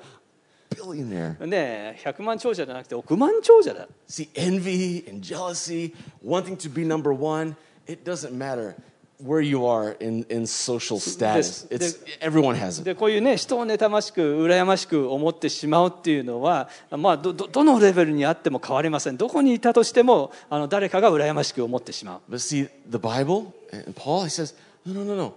[0.76, 1.46] billionaire.
[1.46, 5.94] ね100万長者じゃなくて億万長者だ See, envy and jealousy,
[6.24, 7.56] wanting to be number one,
[7.88, 8.76] it doesn't matter
[9.19, 11.67] Where you are in, in social status.
[11.71, 12.85] It's, everyone has it.
[12.85, 25.35] でこういうね人を妬ましく羨ましく思ってしまうっていうのは、まあ、どどどのレベルにあっても変わりませんどこにいたとしてもあの誰かが羨ましく思ってしまう But see, the Bible and Paul, he says, no, no, no, no.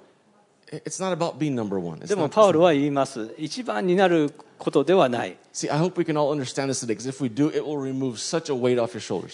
[0.71, 1.99] It's not about being number one.
[1.99, 5.35] It's でもパウロは言います一番になることではない。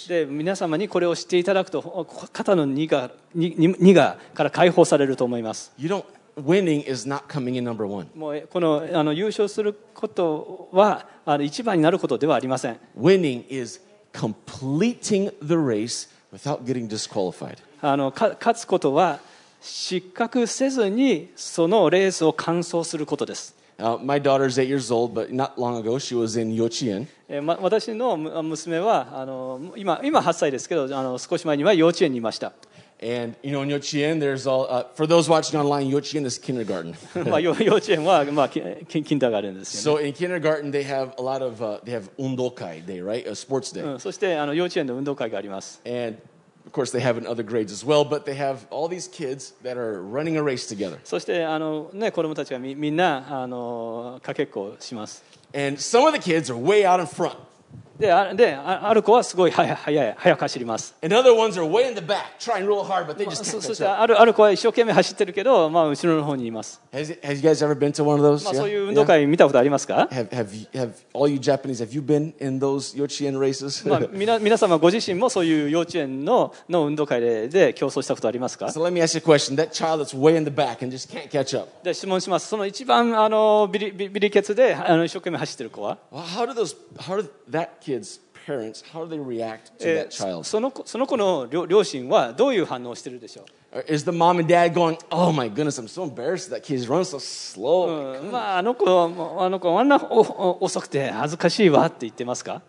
[0.07, 5.73] で皆様にこれを知っていただくと、肩の荷が,荷荷がから解放されると思います。
[8.15, 12.77] もうえこのあの優勝することはあの一番になることではありません。
[17.81, 19.19] あのか勝つことは
[19.61, 23.55] 失格せずにそのレースを完走することです。
[23.78, 27.06] Uh, my daughter's eight years old, but not long ago she was in Yochien.
[27.28, 32.52] えーま、私のむ娘はあの今今8歳ですけどあの少し前には幼稚園にいました
[33.02, 36.94] And you know, in Yochien, there's all, uh, for those watching online, Yochien is kindergarten.
[37.30, 43.26] まあ幼幼稚園は、まあ、きキンキンダーがあるんですよ、ね so in kindergarten, they have a lot of, uh, they have undokai day, right?
[43.26, 43.82] A sports day.
[43.82, 46.18] うん、そしてあの幼稚園の運動会があります And
[46.66, 49.08] of course, they have it in other grades as well, but they have all these
[49.08, 51.00] kids that are running a race together.
[51.04, 57.36] そしてあの、ね、子供たちがみみんなあのかけっこをします And some of the kids are way out in front,
[57.99, 60.95] で、あ,である子はすごい速く走ります。
[61.01, 61.09] Back,
[63.75, 66.81] す,ある、ある子は一生懸命走ってるけど、まあ、後ろの方にいます。
[66.91, 67.03] まあ、
[68.53, 70.09] そういう運動会見たことありますか？
[74.11, 78.73] 皆様ご自身もそういう幼稚園の,の運動会で,で競争したことありますか、so、
[81.83, 82.47] で質問します。
[82.47, 85.97] その一番あのビ,リビリケツであの一生懸命走ってる子は？
[87.85, 90.43] Kid's parents, how do they react to え that ー child?
[90.43, 93.45] その子その子の両両親はどういう反応をしてるでしょう
[93.87, 97.03] Is the mom and dad going, oh my goodness, I'm so embarrassed that kid's running
[97.03, 98.21] so slow.
[98.21, 102.61] うんまあ、あの子はあの子あんなおお遅くて恥ずかしいわって言ってますか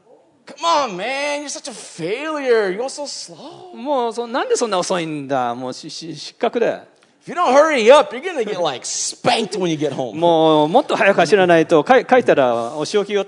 [0.47, 2.71] Come on, man, you're such a failure.
[2.71, 3.75] You're going so slow.
[3.77, 6.83] もうそなんでそんな遅いんだもうしし失格だよ
[7.27, 10.17] If you don't hurry up, you're going to get like spanked when you get home.
[10.17, 13.27] もうもっと早く走らないと書い書いたらお仕置きよ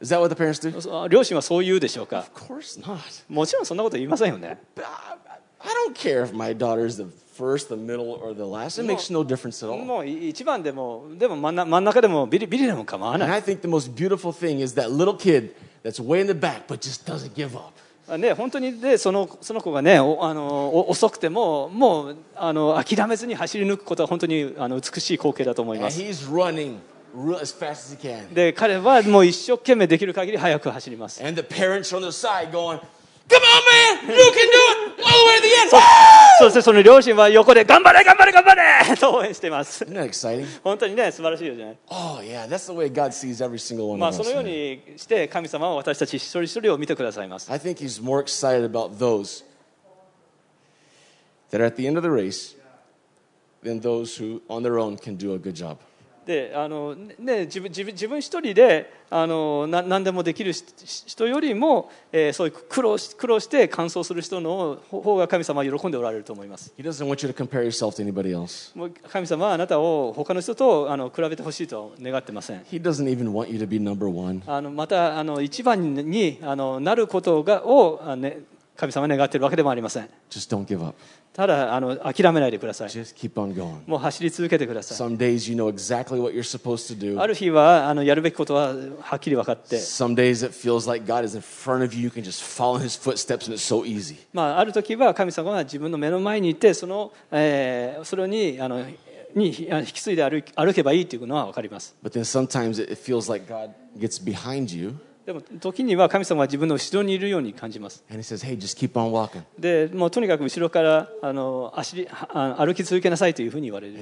[0.00, 1.08] Is that what the parents do?
[1.08, 2.98] 両親はそう言うでしょうか Of course not.
[3.28, 4.58] もちろんそんなこと言いませんよね
[5.62, 7.04] I, don't care if my daughter's the
[7.36, 8.78] first, the middle, or the last.
[8.78, 9.84] It makes no difference at all.
[9.84, 16.20] もうい一番でもでも真ん中でもビリビリでも構わ And ない I think the most beautiful thing is that little kid that's way
[16.20, 17.72] in the back but just doesn't give up.
[18.18, 26.78] ね、本当にでそのその子がねおあのお遅くてももうあの諦めずに走り抜くことは本当にあの美しい光景だと思い And ます he's running
[27.13, 28.33] real, as fast as he can.
[28.33, 32.79] で彼はもう一生懸命できる限り速く走ります And the parents from the side going,
[33.27, 35.81] Come on, man, you can do it all the way to the end.
[36.37, 40.45] そしてその両親は横で頑張れ頑張れ頑張れと応援しています Isn't that exciting?
[40.63, 44.29] 本当にね素晴らしいよね Oh, yeah, that's the way God sees every single one まあ of そ us.
[44.29, 49.43] のようにして神様は私たち一人一人を見てくださいます I think he's more excited about those
[51.49, 52.55] that are at the end of the race
[53.63, 55.77] than those who on their own can do a good job.
[56.30, 60.64] であのね、自分自分自分一人であのな何でもできるし
[61.06, 68.78] 人よりも、えーそういう苦労し苦労して完走する人の方が神様は喜んでおられると思います He doesn't want you to compare yourself to anybody else.
[68.78, 74.42] もう神様はあなたを他の人とあの比べてほしいとは願ってません He doesn't even want you to be number one.
[74.46, 78.38] あのまたあの一番にあのなることがを、あね、
[78.80, 80.96] 神様は願っているわけでもありません Just don't give up.
[81.34, 83.86] ただあの諦めないでください Just keep on going.
[83.86, 87.20] もう走り続けてください Some days you know exactly what you're supposed to do.
[87.20, 92.04] ある日はあのやるべきことははっきり分かって Some days it feels like God is in front of you.
[92.04, 94.16] You can just follow in his footsteps and it's so easy.
[94.32, 98.82] まあ、ある時は神様が自分の目の前にいてその、えーそれにあの
[99.34, 100.24] にあの引き継いで
[100.56, 104.94] 歩けばいいというのは分かります But then sometimes it feels like God gets behind you
[105.30, 108.02] でも時には神様は自分の後ろにいるように感じます。
[109.56, 113.94] でもうとにかく後ろからあの足あ歩き続けなさいというふうに言われる。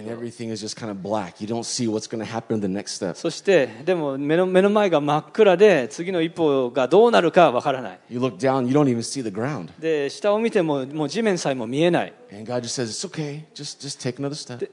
[3.14, 7.98] そしてでも目の,目の前が真っ暗で次の一歩がどうなるかわからない。
[9.78, 12.14] で下を見ても,もう地面さえも見えない。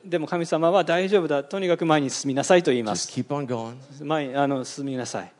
[0.05, 1.43] で,も神様は大丈夫だ。
[1.43, 3.07] とにかく前に進みなさいと言います。
[4.01, 5.31] 前あの進みなさい。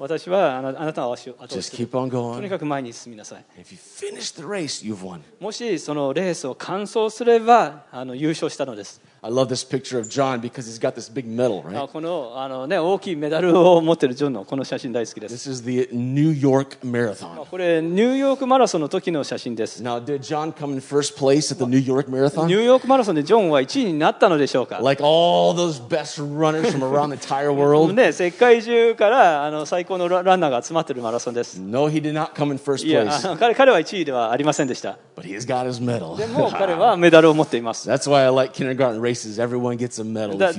[0.00, 2.48] 私はあなあなたは足を後押 Just しとに going.
[2.48, 5.20] かく前に進みなさい If you finish the race, you've won.
[5.38, 11.88] もしそのレースを完走すればあの優勝したのです I love this picture of John because he's got this big medal, あ right?
[11.88, 17.44] このあの、ね、大きいメダルを持っているジョンのこの写真大好きです This is the New York Marathon.
[17.44, 22.46] これニューヨークマラソンの時の写真です Now, did John come in first place at the New York ニ Marathon?
[22.46, 27.92] ューヨークマラソンでジョンは1位になったのでしょうか Like all those best runners from around the entire world?
[27.92, 31.60] ね、世界中からあの最高のラランナーが集まっているマラソンです。
[31.60, 34.96] No, he did not come in first place, の彼彼は1位ではありませんでした。
[35.20, 36.16] but he's got his medal.
[36.16, 37.88] でも彼はメダルを持っています。
[37.90, 39.00] That's why I like kindergarten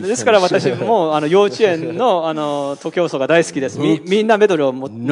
[0.07, 3.79] ですから私も あ幼稚園の,あの徒競走が大好きです。
[3.79, 5.05] み,んなメドルを持ってます。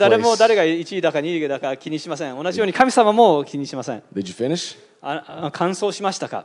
[0.00, 2.42] 誰も誰が1位だか2位だか気にしません。
[2.42, 4.02] 同じように神様も気にしません。
[4.14, 4.76] Did you finish?
[5.52, 6.44] 完走しましたか？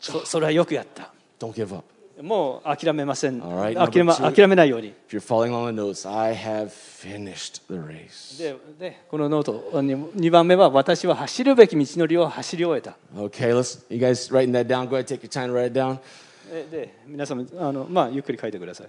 [0.00, 1.10] そ,れはよくやった。
[2.24, 3.42] もう諦めません。
[3.42, 4.94] Alright, 諦め.諦めないように。
[5.08, 8.38] If you're following along the notes, I have finished the race.
[8.38, 12.96] ででこのノート2番目は私は走るべき道のりを走り終えた。
[13.14, 13.84] Okay, let's.
[13.90, 14.88] You guys writing that down?
[14.88, 15.98] Go ahead, take your time to write it down.
[16.50, 18.88] でで皆様あの、まあ、ゆっくり書いてください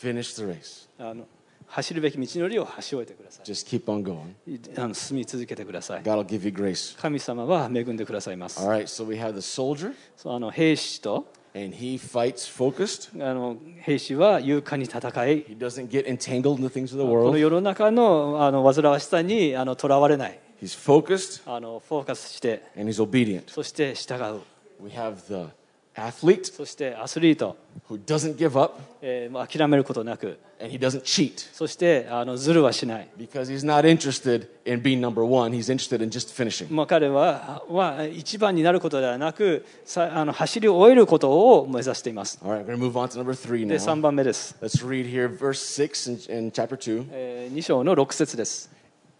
[0.00, 0.88] Finish the race.
[0.98, 1.26] あの
[1.68, 4.30] 走るべき道のりを走り終えてくださ Just keep on going.
[4.48, 6.96] いあの進み続けてください God will give you grace.
[7.00, 13.10] 神様は恵んでくださいます All right, so we have the soldier, そうあの兵士と and he fights focused.
[13.24, 17.38] あの兵士は勇敢に戦い He doesn't get entangled in the things of the この world.
[17.38, 23.44] 世の中のあの煩わしさにあのとらわれない He's focused あのフォーカスして and he's obedient.
[23.50, 24.40] そして従う
[24.82, 25.50] We have the
[25.96, 27.56] athlete そしてアスリート、
[27.88, 35.00] who doesn't give up えーまあ諦めることなく and he doesn't cheat そしてあのずるはしない because he's not interested in being
[35.00, 35.52] number one.
[35.52, 36.72] He's interested in just finishing.
[36.72, 42.38] まあ、彼はは一番になることではなくさあの走り終えることを目指しています。
[42.44, 43.78] All right, we're going to move on to number three で now.
[43.78, 47.06] 3番目です、Let's read here verse 6 in, in chapter 2.
[47.12, 48.70] え2章の6節です、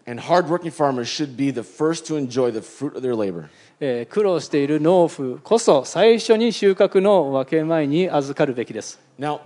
[0.06, 3.48] And hardworking farmers should be the first to enjoy the fruit of their labor.
[3.78, 9.40] えー苦労している農夫こそ最初に収穫の分け前に預かるべきです、 Now,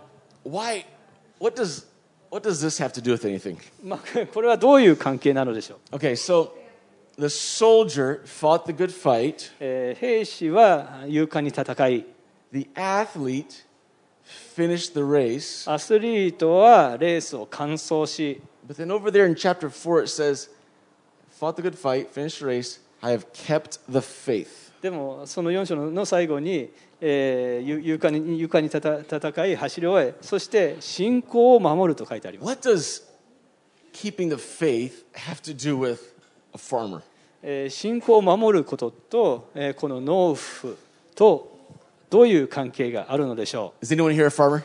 [0.44, 0.84] why,
[1.40, 1.86] what does,
[2.30, 3.58] what does this have to do with anything?
[3.82, 6.50] ま あ、これはどういう関係なのでしょう、 Okay, so
[7.18, 9.52] the soldier fought the good fight.
[9.60, 12.06] えー兵士は勇敢に戦い
[12.52, 13.64] The athlete
[14.56, 15.70] finished the race.
[15.70, 18.40] アスリートはレースを完走し
[18.71, 20.47] But then over there in chapter 4, it says,
[21.29, 22.79] fought the good fight, finished the race.
[23.03, 24.71] I have kept the faith.
[24.81, 26.69] でもその4章の最後に、
[27.01, 33.03] えー、ゆ勇敢に勇敢に戦戦い走り終えそして信仰を守ると書いてあります What does
[33.91, 35.99] keeping the faith have to do with
[36.53, 37.01] a farmer?
[37.43, 40.77] えー信仰を守ることと、えーこの農夫
[41.13, 41.59] と
[42.09, 44.63] どういう関係があるのでしょ Is anyone here a farmer?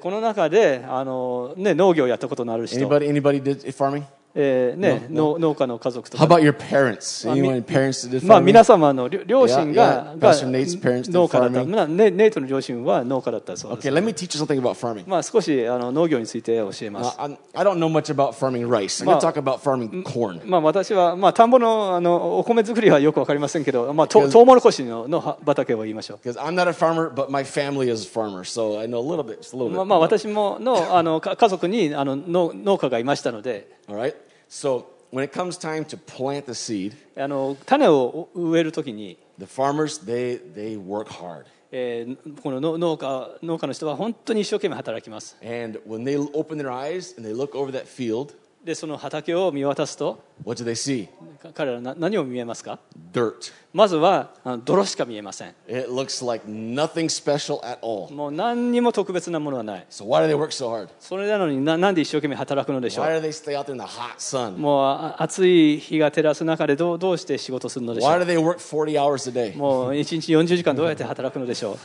[0.00, 4.02] この中であの、ね、農業をやったことのある人、Anybody, anybody did farming?
[4.36, 7.24] えーね農農家の家族と How か about your parents?
[7.30, 8.44] Anyone parents that did まあ、farming?
[8.44, 10.18] 皆様の両両親 Yeah, が yeah.
[10.18, 11.68] が Pastor Nate's parents did 農家だった、farming.
[11.76, 15.04] まあネネイトの両親は農家だったそうです、Okay, let me teach you something about farming.
[15.08, 19.04] まあ、少しあの農業について教えま Uh, す、I'm, I don't know much about farming rice.
[19.04, 20.40] I'm going to talk about farming corn.
[20.44, 28.80] まあ、私は、まあ、田んぼのあのお米作りはよくわかりませんけど、まあ、と Because- トウモロコシのの畑を言いましょう Because I'm not a farmer, but my family is a farmer, so
[28.80, 29.88] I know a little bit, just a little まあ bit.
[29.90, 34.15] まあ、私ものあのか家族にあの農農家がいましたので All right.
[34.47, 41.05] So when it comes time to plant the seed, あの種を植えるときに、 the farmers they they work
[41.07, 48.33] hard, えーこの農農家農家の人は本当に一生懸命働きます and when they open their eyes and they look over that field,
[48.64, 51.06] でその畑を見渡すと what do they see?
[51.38, 52.78] か彼らはな何を見えますか
[53.12, 53.52] Dirt.
[53.74, 58.10] まずはあの泥しか見えません It looks like nothing special at all.
[58.14, 60.88] もう何にも特別なものはない So why do they work so hard?
[60.98, 64.56] それなのにななんで一生懸命働くのでしょ Why う do they stay out there in the hot sun?
[64.56, 69.56] もうあ暑い日が照らす中でどうどうして仕事するのでしょ Why う do they work 40 hours a day?
[69.58, 71.76] もう1日40時間どうやって働くのでしょ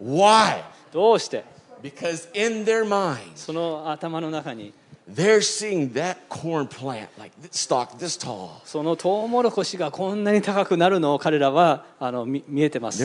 [0.00, 0.62] う Why?
[0.92, 1.42] どうして
[1.82, 4.72] Because in their minds, その頭の中に
[8.64, 11.86] そのトウモロコシがこんなに高くなるのを彼らは
[12.26, 13.02] 見,えてます。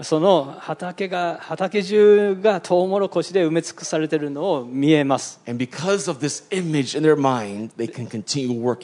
[0.00, 5.40] その畑が畑中がトウモロコシで埋め尽くされているのを見えます。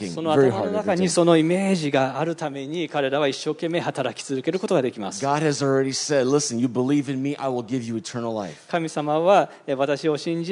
[0.08, 5.24] その頭の中にそのイメージがあるために彼らは一生懸命働き続けることができます。
[8.68, 10.47] 神様は私を信じ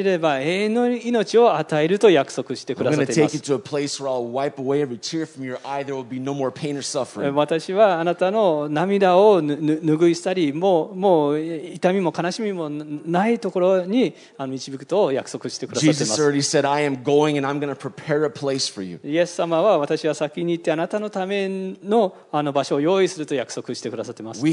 [7.32, 16.12] 私はあなたの涙を拭い去りもう,痛みも悲しみもないところに導くと約束してくださっています。
[19.04, 22.14] イエス様は私は先に行ってあなたのための,
[22.52, 24.44] 場所を用意すると約束してくださっています。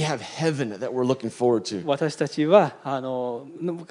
[1.86, 2.76] 私たちは,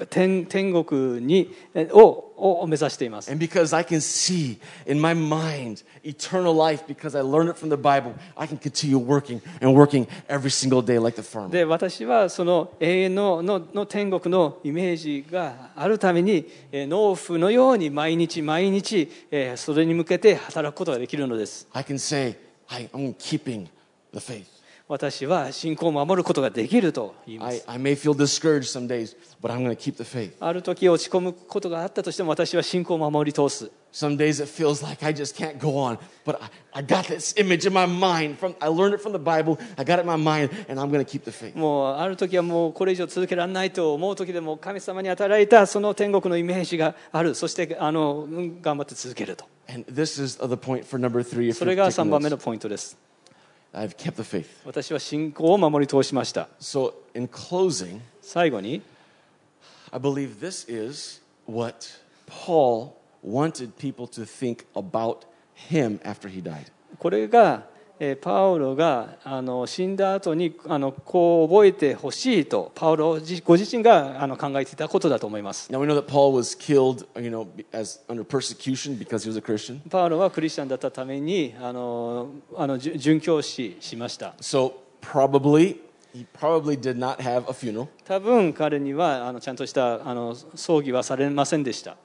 [0.09, 0.47] 天
[0.85, 1.42] 国に
[1.75, 7.69] えをを目指しています And because I can see in my mind eternal life, because I learned it from
[7.71, 11.51] the Bible, I can continue working and working every single day like the farmer.
[11.51, 22.37] で私はその永遠ののの天国のイメージがあるためにえー農夫のように毎日毎日えーそれに向けて働くことができるのです I can say,
[22.69, 23.69] I, I'm keeping
[24.13, 24.47] the faith.
[24.93, 30.05] 私は信仰を守ることができると言いま I, す I may feel discouraged some days, but I'm going to keep the
[30.05, 30.33] faith.
[30.39, 36.39] ある時落ち込むことがあったとしても私は信仰を守り通す Some days it feels like I just can't go on, but
[36.75, 38.37] I, I got this image in my mind.
[38.39, 39.59] From I learned it from the Bible.
[39.79, 41.57] I got it in my mind, and I'm going to keep the faith.
[41.57, 51.55] もうある時はもうこれ以上続けられないと思う時でも神様に与えられたその天国のイメージがあるそしてあのうん頑張って続けると And this is the point for number three.
[51.55, 52.99] それが taking 3番目.のポイントです
[53.74, 54.48] I've kept the faith.
[54.66, 58.82] 私は信仰を守り通しました So, in closing, 最後に
[59.92, 62.94] I believe this is what Paul
[63.24, 65.20] wanted people to think about
[65.70, 66.72] him after he died.
[67.00, 67.71] これがえー
[68.21, 75.71] パウロがあの死んだ後にあのこう覚えてほしいとパウロご自身があの考えていたことだと思います。
[79.89, 84.35] パウロはクリスチャンだったためにあのあの殉教師しました。
[88.05, 91.97] 多分彼にはあのちゃんとしたあの葬儀はされませんでした。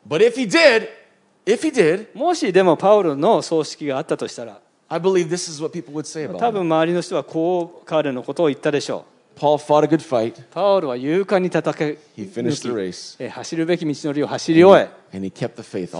[2.13, 4.66] もしでもパウロの葬式があったとしたら。
[4.89, 6.51] I believe this is what people would say about 多 him.
[6.53, 10.39] 分周りの人はこう彼のことを言ったでしょ Paul fought a good fight.
[10.41, 14.81] うパウロは勇敢に戦い He finished the race え走るべき道のりを走り終
[15.13, 15.97] え and he kept the faith そ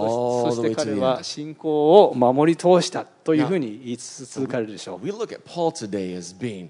[0.47, 1.23] all そ the し way て to 彼 the は end.
[1.23, 6.69] 信仰を守り通したというふうに言い続かれるでしょう We look at Paul today as being,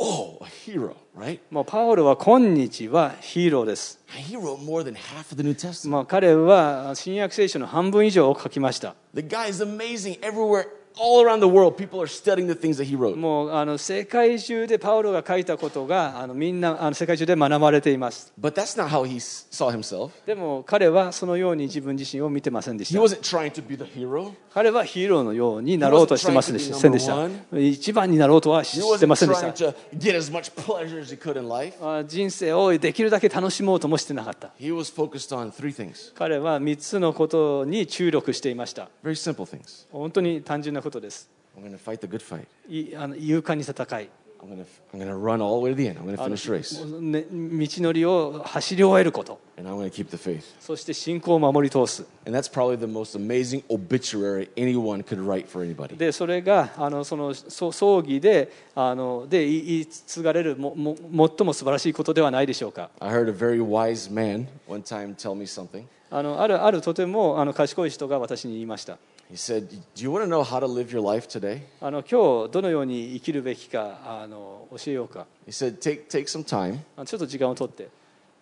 [0.00, 1.40] whoa, a hero, right?
[1.50, 5.88] もうパウロは今日はヒーローです、He wrote more than half of the New Testament.
[5.90, 10.20] まあ、彼は新約聖書の半分以上を書きました The guy is amazing.
[10.20, 10.66] Everywhere,
[10.96, 13.16] all around the world, people are studying the things that he wrote.
[13.16, 20.10] もうあの世界中でパウロが書いたことがあのみんなあの世界中で学ばれています But that's not how he saw himself.
[20.26, 24.32] でも彼はそのように自分自身を見てませんでし He た wasn't trying to be the hero.
[24.52, 31.76] 彼はヒーローのようになろうとしてませんでした一番になろうとは He してませんでし trying た to get as much pleasure as he could in life.
[31.84, 39.86] あ人生をできるだけ楽しもうともしてなかった He was focused on three things 彼は3つのことに注力していました very simple things.
[39.90, 41.28] 本当に単純なことです
[41.58, 42.46] I'm to fight the good fight.
[42.68, 44.08] いあの勇敢に戦い
[44.42, 45.98] I'm to, I'm to run all the way to the end.
[45.98, 47.00] I'm の finish the race.
[47.00, 50.42] ね道のりを走り終えること And I'm to keep the faith.
[50.60, 55.96] そして信仰を守り通す And that's probably the most amazing obituary anyone could write for anybody.
[55.96, 60.96] でそれがあのそのそ葬儀であので言い継がれるもも
[61.36, 65.84] 最も素晴らしいことではないでしょうか I heard a very wise man one time tell me something.
[66.10, 68.98] あのあるあるとてもあの賢い人が私に言いました
[69.29, 71.61] He said, Do you want to know how to live your life today?
[71.81, 77.89] あの今日どのように生きるべきかあの教えようか He said, Take, take some time あちょっと時間を取って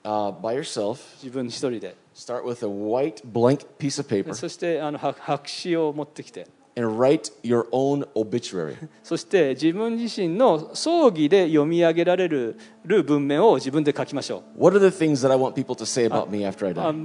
[0.03, 0.99] uh, by yourself.
[1.21, 4.33] 自分一人で Start with a white blank piece of paper.
[4.33, 8.76] そしてあの白白紙を持ってきて And write your own obituary.
[9.02, 12.56] そして自分自身の葬儀で読み上げられる,
[12.86, 14.60] る文面を自分で書きましょう。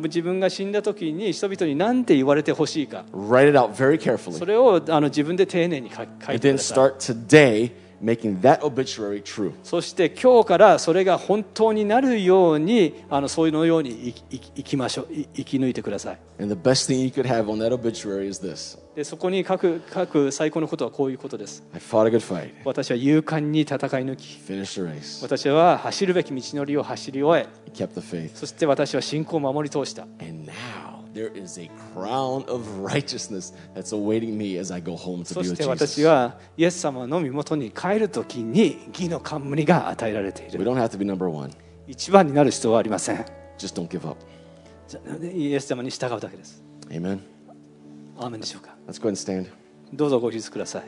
[0.03, 3.03] 自分が死んだ時に人々に何て言われてほしいか。
[4.39, 6.37] それをあの自分で丁寧に書,いてくだい。
[9.63, 16.19] そして今日からそれが本当になるようにあのそういうのようにいいいきましょう生き抜いてください。
[18.95, 21.63] でそこに書く,書く最高のことはこういうことです。
[22.65, 24.37] 私は勇敢に戦い抜き
[25.23, 27.47] 私は走るべき道のりを走り終え
[28.33, 30.05] そして私は信仰を守り通した。
[31.17, 35.47] There is a crown of righteousness that's awaiting me as I go home to そ be
[35.47, 36.05] し with て私 Jesus.
[36.07, 41.51] はイエス様の身元に帰るときに義の冠が与えられてい We る don't have to be number one.
[41.87, 43.25] 一番になる必要はありません
[43.57, 44.17] Just don't give up.
[44.87, 44.99] じゃ
[45.31, 47.19] イエス様に従うだけです Amen.
[48.19, 49.51] アーメンでしょうか Let's go ahead and stand.
[49.93, 50.83] どうぞご起立ください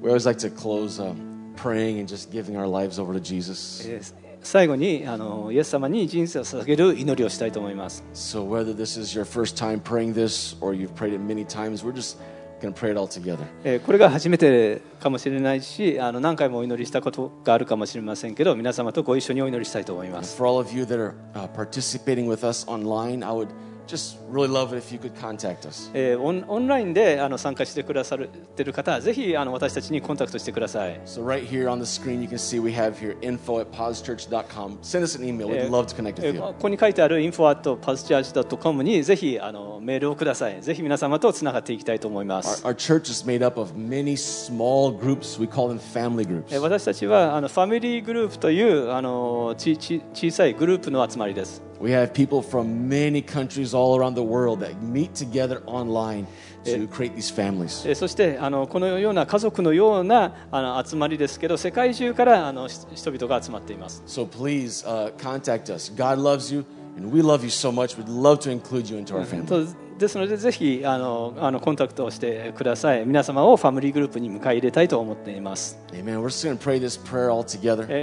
[0.00, 3.82] We always like to close um, praying and just giving our lives over to Jesus.
[3.88, 11.44] えー最後にあのイエス様に人生を捧げる祈りをしたいと思います So whether this is your first time praying this or you've prayed it many
[11.44, 12.18] times, we're just
[12.60, 13.38] going to pray it all together.
[13.64, 23.48] えーこれが初めてかもしれないしあの何回もお祈りしたことがあるかもしれませんけど皆様とご一緒にお祈りしたいと思います for all of you that are uh, participating with us online, I would
[23.86, 25.90] just really love it if you could contact us.
[25.94, 33.70] えーオンオンラインであの参加してくださっている方はぜひあの私たちにコンタクトしてください So right here on the screen, you can see we have here info at
[33.72, 34.78] pauschurch.com.
[34.82, 35.48] Send us an email.
[35.48, 36.40] We'd love to connect え with ー you.
[36.40, 45.38] ここに書いてある info.pathchurch.com にぜひあのメールをくださいぜひ皆様とつながっていきたいと思いま Our, す our church is made up of many small groups.
[45.40, 46.54] We call them family groups.
[46.54, 56.27] えー私たちはあのファミリーグループというあのちち小さいグループの集まりです We have people from many countries all around the world that meet together online
[56.65, 57.87] to create these families.
[57.87, 65.89] えーそしてあのこのような家族のようなあの集まりですけど世界中からあのし人々が集まっています So please uh, contact us.
[65.95, 66.65] God loves you,
[66.97, 67.97] and we love you so much.
[67.97, 69.73] We'd love to include you into our family.
[69.98, 73.06] ですのでぜひあのあのコンタクトをしてください。
[73.06, 75.78] 皆様をファミリーグループに迎え入れたいと思っています。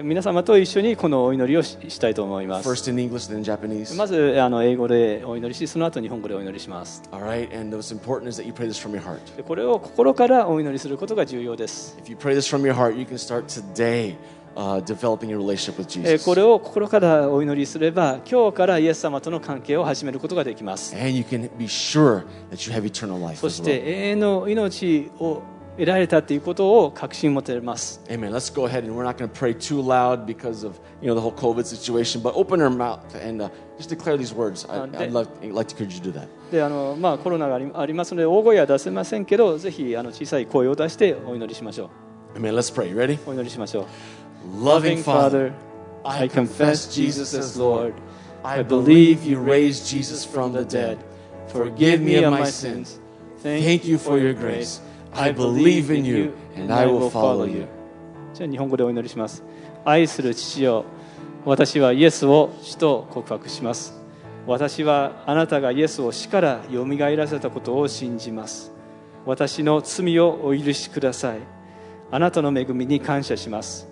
[0.03, 2.67] 皆様と一緒にこのお祈りをし,たいと思います。
[3.97, 7.03] まずあの英語でお祈りしその後日本語でお祈りします。
[9.45, 11.97] これを心からお祈りすることが重要です。
[14.55, 16.25] Uh.
[16.25, 25.41] これを心からお祈りすれば今日からイエス様との関係を始めることができます And you can be sure that you have eternal life そし.て永遠の命を
[25.77, 28.01] 得られたということを確信持てます。
[28.09, 28.31] Amen.
[28.31, 31.15] Let's go ahead and we're not going to pray too loud because of you know
[31.15, 34.65] the whole COVID situation, but open our mouth and uh, just declare these words.
[34.69, 36.27] I, Uh, I'd love, I'd like to encourage you to do that.
[36.51, 41.89] であのまあ、コロナがありますので大声は出せませんけどぜひあの小さい声を出してお祈りしましょ
[42.35, 42.53] Amen.
[42.53, 42.89] Let's pray.
[42.89, 43.17] You ready?
[43.25, 43.85] うお祈りしましょう
[44.45, 45.53] Loving Father,
[46.03, 47.93] I confess Jesus as Lord
[48.43, 50.97] I believe you raised Jesus from the dead.
[51.49, 52.99] Forgive me of my sins.
[53.43, 54.81] Thank you for your grace.
[55.13, 57.67] I believe in you and I will follow you.
[58.33, 59.43] じゃあ日本語でお祈りします
[59.83, 60.85] 愛する父よ
[61.43, 63.93] 私はイエスを主と告白します
[64.47, 68.71] 私はあなたがイエスを死からよみがえらせたことを信じます
[69.25, 71.39] 私の罪をお許しください
[72.09, 73.90] あなたの恵みに感謝します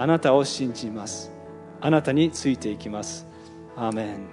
[0.00, 1.30] あなたを信じます
[1.78, 3.26] あなたについていきます
[3.76, 4.28] アーメン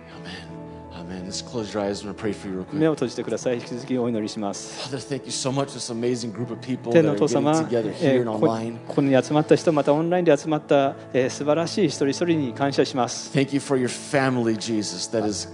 [0.93, 1.26] Amen.
[1.26, 2.01] Let's close your eyes.
[2.01, 2.89] To pray for you real 目 quick.
[2.89, 7.15] を閉じてください引き続きお祈りします Father, thank you so much for this amazing group of people 天 that の
[7.15, 8.78] are getting 様、together え here ー and online.
[8.88, 15.49] ここに集まった人またオンラインで集まった、えー素晴らしい一人一人に感謝します、Thank you for your family, Jesus, that is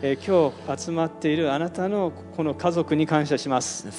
[0.00, 3.90] え今日集まっているあなたのこの家族に感謝します。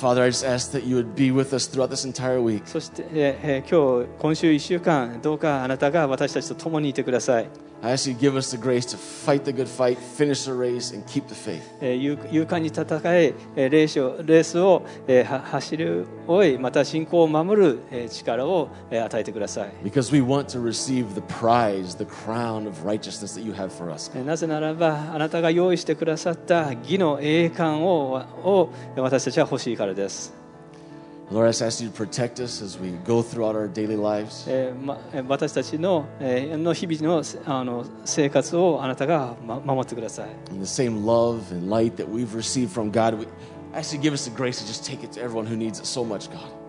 [2.63, 7.47] そして、今日、今週1週間、どうかあなたが私たちと共にいてください。
[11.81, 14.83] 勇敢に戦え、レースを,レースを
[15.51, 17.79] 走る、おい、また信仰を守る
[18.09, 19.69] 力を与えてください。
[24.25, 30.33] なぜならば、あなたが用意してくださった義の栄冠をを私たちは欲しいからです、
[31.31, 34.47] Lord, I ask you to protect us as we go throughout our daily lives.
[35.27, 43.27] 私たちの,、えーの日々のせあの生活をあなたが、ま、守ってください And the same love and light that we've received from God, we
[43.73, 45.79] ask you to give us the grace to just take it to everyone who needs
[45.79, 46.62] it so much, God.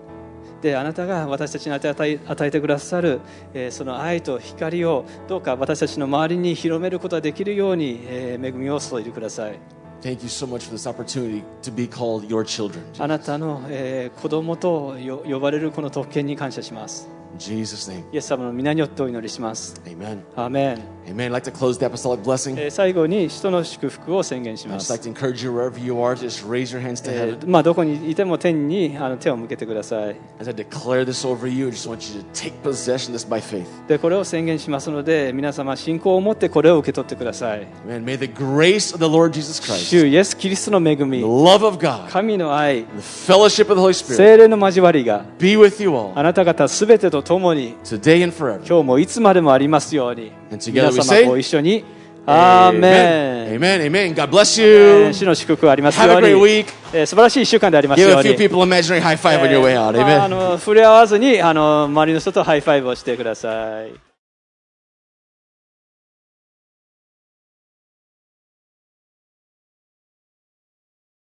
[0.64, 3.20] であなたが私たちに与え与えてくださる、
[3.52, 9.58] えーその愛と光をどうか私たちの周りに広めることができるように、えー恵みを注いでください
[10.00, 12.80] Thank you so much for this opportunity to be called your children.
[12.98, 20.18] あなたの、えー子供とよ呼ばれるこの特権に感謝します Jesus' name, イエス様の皆によってお祈りします amen.
[20.36, 21.26] アーメン、Amen.
[21.28, 22.54] I'd like to close the apostolic blessing.
[22.58, 26.80] えー最後に使徒の祝福を宣言し I'd ま just す like to encourage you wherever you are, just raise your
[26.82, 27.38] hands to え heaven.
[27.40, 33.18] ーまあ、どこにいても天にあの手を向けてください As I declare this over you, I just want you to take possession of
[33.18, 33.66] this by faith.
[33.88, 38.04] でこれを宣言しますので皆様信仰を持ってこれを受け取ってください Amen.
[38.04, 42.86] May the grace of the Lord Jesus Christ, 主イエス・キリストの恵み the love of God, 神の愛 the
[43.00, 48.56] fellowship of the Holy Spirit 聖霊の交わりが be with you all あなた方すべてと共に today and forever.
[48.66, 51.84] 今日もいつまでもありますように And together 皆様ご一緒に
[52.26, 53.82] アーメン Amen.
[53.90, 54.14] Amen.
[54.14, 55.06] God bless え you.
[55.08, 56.66] ー主の祝福があります Have よ a う great に week.
[56.92, 59.74] えー素晴らしい1週間であります Give よ a う few に people a imaginary high five on your way
[59.74, 59.92] out.
[60.00, 60.28] まああ Amen.
[60.28, 64.13] の触れ合わずにあの周りの人とハイファイブをしてください